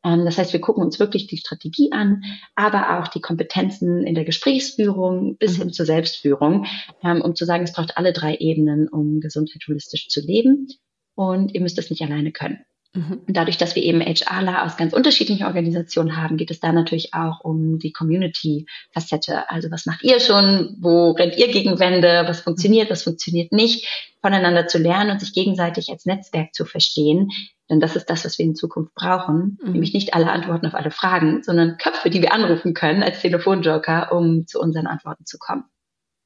[0.04, 2.22] Ähm, das heißt, wir gucken uns wirklich die Strategie an,
[2.54, 6.68] aber auch die Kompetenzen in der Gesprächsführung bis hin zur Selbstführung,
[7.04, 10.68] ähm, um zu sagen, es braucht alle drei Ebenen, um Gesundheit holistisch zu leben.
[11.16, 12.60] Und ihr müsst es nicht alleine können.
[12.96, 13.22] Mhm.
[13.28, 17.14] Und dadurch, dass wir eben HRler aus ganz unterschiedlichen Organisationen haben, geht es da natürlich
[17.14, 19.50] auch um die Community-Facette.
[19.50, 20.78] Also was macht ihr schon?
[20.80, 22.24] Wo rennt ihr gegen Wände?
[22.28, 22.92] Was funktioniert?
[22.92, 23.88] Was funktioniert nicht?
[24.22, 27.32] Voneinander zu lernen und sich gegenseitig als Netzwerk zu verstehen.
[27.70, 29.58] Denn das ist das, was wir in Zukunft brauchen.
[29.64, 29.72] Mhm.
[29.72, 34.12] Nämlich nicht alle Antworten auf alle Fragen, sondern Köpfe, die wir anrufen können als Telefonjoker,
[34.12, 35.64] um zu unseren Antworten zu kommen.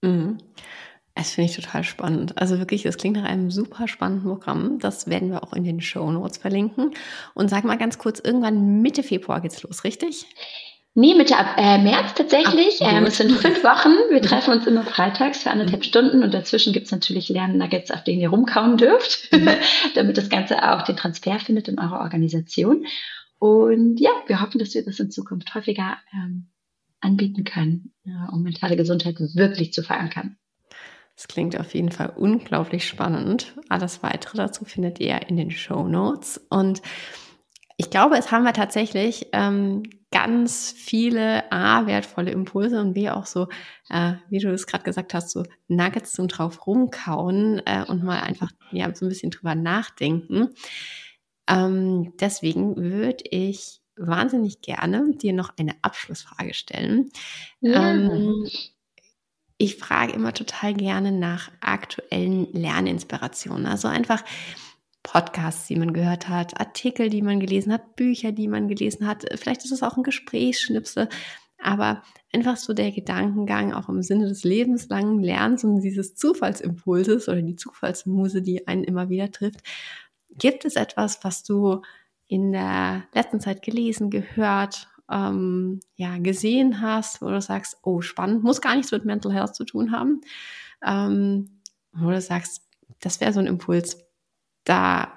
[0.01, 0.38] Mhm.
[1.18, 2.38] Das finde ich total spannend.
[2.38, 4.78] Also wirklich, das klingt nach einem super spannenden Programm.
[4.78, 6.91] Das werden wir auch in den Show Notes verlinken.
[7.34, 10.28] Und sag mal ganz kurz, irgendwann Mitte Februar geht's los, richtig?
[10.93, 12.78] Nee, Mitte äh, März tatsächlich.
[12.82, 13.93] ähm, es sind fünf Wochen.
[14.11, 15.86] Wir treffen uns immer freitags für anderthalb mhm.
[15.86, 19.49] Stunden und dazwischen gibt's natürlich Lernnuggets, auf denen ihr rumkauen dürft, mhm.
[19.95, 22.86] damit das Ganze auch den Transfer findet in eurer Organisation.
[23.39, 26.49] Und ja, wir hoffen, dass wir das in Zukunft häufiger ähm,
[26.99, 30.38] anbieten können, ja, um mentale Gesundheit wirklich zu verankern.
[31.18, 33.55] Das klingt auf jeden Fall unglaublich spannend.
[33.70, 36.39] Alles weitere dazu findet ihr in den Show Notes.
[36.51, 36.84] Und
[37.76, 43.26] ich glaube, es haben wir tatsächlich ähm, ganz viele A, wertvolle Impulse und B, auch
[43.26, 43.47] so,
[43.89, 48.22] äh, wie du es gerade gesagt hast, so Nuggets zum drauf rumkauen äh, und mal
[48.22, 50.49] einfach ja, so ein bisschen drüber nachdenken.
[51.49, 57.09] Ähm, deswegen würde ich wahnsinnig gerne dir noch eine Abschlussfrage stellen.
[57.59, 57.91] Ja.
[57.91, 58.47] Ähm,
[59.58, 63.66] ich frage immer total gerne nach aktuellen Lerninspirationen.
[63.66, 64.24] Also einfach
[65.03, 69.26] Podcasts, die man gehört hat, Artikel, die man gelesen hat, Bücher, die man gelesen hat.
[69.36, 71.10] Vielleicht ist es auch ein Gesprächsschnipsel,
[71.60, 72.03] aber
[72.34, 77.55] einfach so der Gedankengang auch im Sinne des lebenslangen Lernens und dieses Zufallsimpulses oder die
[77.55, 79.62] Zufallsmuse, die einen immer wieder trifft.
[80.30, 81.82] Gibt es etwas, was du
[82.28, 88.43] in der letzten Zeit gelesen, gehört ähm, ja, gesehen hast, wo du sagst, oh, spannend,
[88.43, 90.22] muss gar nichts mit Mental Health zu tun haben,
[90.86, 91.62] ähm,
[91.93, 92.64] wo du sagst,
[92.99, 94.05] das wäre so ein Impuls,
[94.64, 95.12] da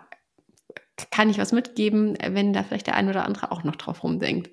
[1.11, 4.51] kann ich was mitgeben, wenn da vielleicht der ein oder andere auch noch drauf rumdenkt.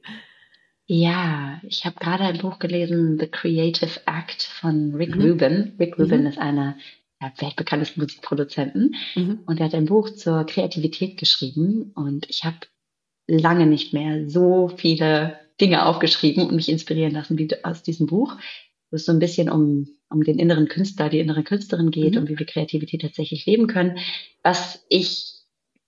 [0.86, 5.22] Ja, ich habe gerade ein Buch gelesen, The Creative Act von Rick mhm.
[5.22, 5.76] Rubin.
[5.78, 6.28] Rick Rubin mhm.
[6.28, 6.78] ist einer
[7.22, 9.40] der weltbekanntesten Musikproduzenten mhm.
[9.46, 12.58] und er hat ein Buch zur Kreativität geschrieben und ich habe
[13.28, 18.36] lange nicht mehr so viele Dinge aufgeschrieben und mich inspirieren lassen wie aus diesem Buch,
[18.89, 22.21] wo es so ein bisschen um, um den inneren Künstler, die innere Künstlerin geht mhm.
[22.21, 23.97] und wie wir Kreativität tatsächlich leben können,
[24.43, 25.34] was ich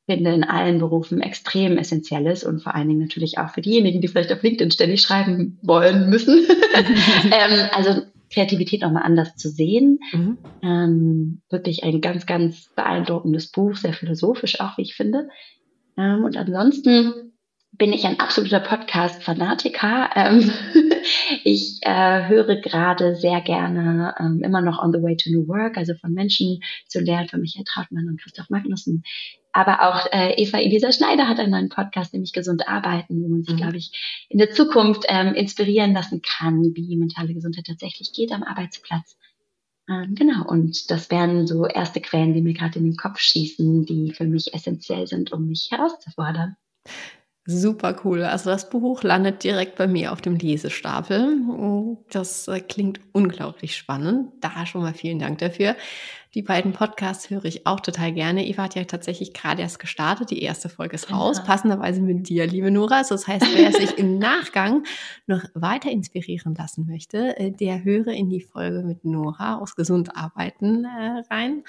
[0.06, 4.02] finde in allen Berufen extrem essentiell ist und vor allen Dingen natürlich auch für diejenigen,
[4.02, 6.48] die vielleicht auf LinkedIn ständig schreiben wollen müssen.
[7.26, 10.00] ähm, also Kreativität nochmal anders zu sehen.
[10.12, 10.38] Mhm.
[10.64, 15.30] Ähm, wirklich ein ganz, ganz beeindruckendes Buch, sehr philosophisch auch, wie ich finde.
[16.00, 17.34] Ähm, und ansonsten
[17.72, 20.10] bin ich ein absoluter Podcast-Fanatiker.
[20.16, 20.52] Ähm,
[21.44, 25.78] ich äh, höre gerade sehr gerne ähm, immer noch On the Way to New Work,
[25.78, 29.04] also von Menschen zu lernen, von Michael Trautmann und Christoph Magnussen.
[29.52, 33.44] Aber auch äh, Eva Elisa Schneider hat einen neuen Podcast, nämlich Gesund Arbeiten, wo man
[33.44, 33.60] sich, mhm.
[33.60, 38.44] glaube ich, in der Zukunft ähm, inspirieren lassen kann, wie mentale Gesundheit tatsächlich geht am
[38.44, 39.18] Arbeitsplatz.
[39.90, 43.86] Ähm, genau, und das wären so erste Quellen, die mir gerade in den Kopf schießen,
[43.86, 46.56] die für mich essentiell sind, um mich herauszufordern.
[47.46, 48.24] Super cool.
[48.24, 51.98] Also das Buch landet direkt bei mir auf dem Lesestapel.
[52.12, 54.32] Das äh, klingt unglaublich spannend.
[54.42, 55.76] Da schon mal vielen Dank dafür.
[56.36, 58.46] Die beiden Podcasts höre ich auch total gerne.
[58.46, 60.30] Eva hat ja tatsächlich gerade erst gestartet.
[60.30, 61.44] Die erste Folge ist raus, ja.
[61.44, 62.98] passenderweise mit dir, liebe Nora.
[62.98, 64.84] Also das heißt, wer sich im Nachgang
[65.26, 70.16] noch weiter inspirieren lassen möchte, äh, der höre in die Folge mit Nora aus Gesund
[70.16, 71.64] Arbeiten äh, rein.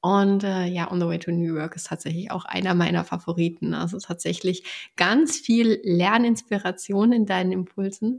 [0.00, 3.72] Und äh, ja, On the Way to New York ist tatsächlich auch einer meiner Favoriten.
[3.72, 4.64] Also tatsächlich
[4.96, 8.18] ganz viel Lerninspiration in deinen Impulsen.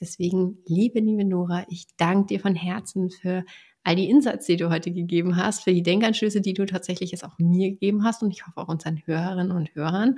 [0.00, 3.44] Deswegen, liebe, liebe Nora, ich danke dir von Herzen für
[3.84, 7.24] all die Insights, die du heute gegeben hast, für die Denkanstöße, die du tatsächlich jetzt
[7.24, 10.16] auch mir gegeben hast und ich hoffe auch unseren Hörerinnen und Hörern.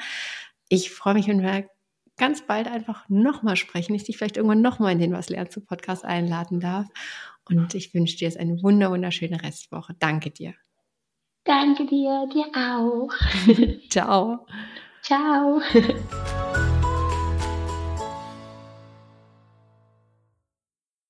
[0.68, 1.68] Ich freue mich, wenn wir
[2.16, 5.60] ganz bald einfach nochmal sprechen, ich dich vielleicht irgendwann nochmal in den Was lernst du
[5.60, 6.86] Podcast einladen darf.
[7.48, 9.94] Und ich wünsche dir jetzt eine wunderschöne Restwoche.
[9.98, 10.54] Danke dir.
[11.44, 13.10] Danke dir, dir auch.
[13.88, 14.46] Ciao.
[15.02, 15.60] Ciao.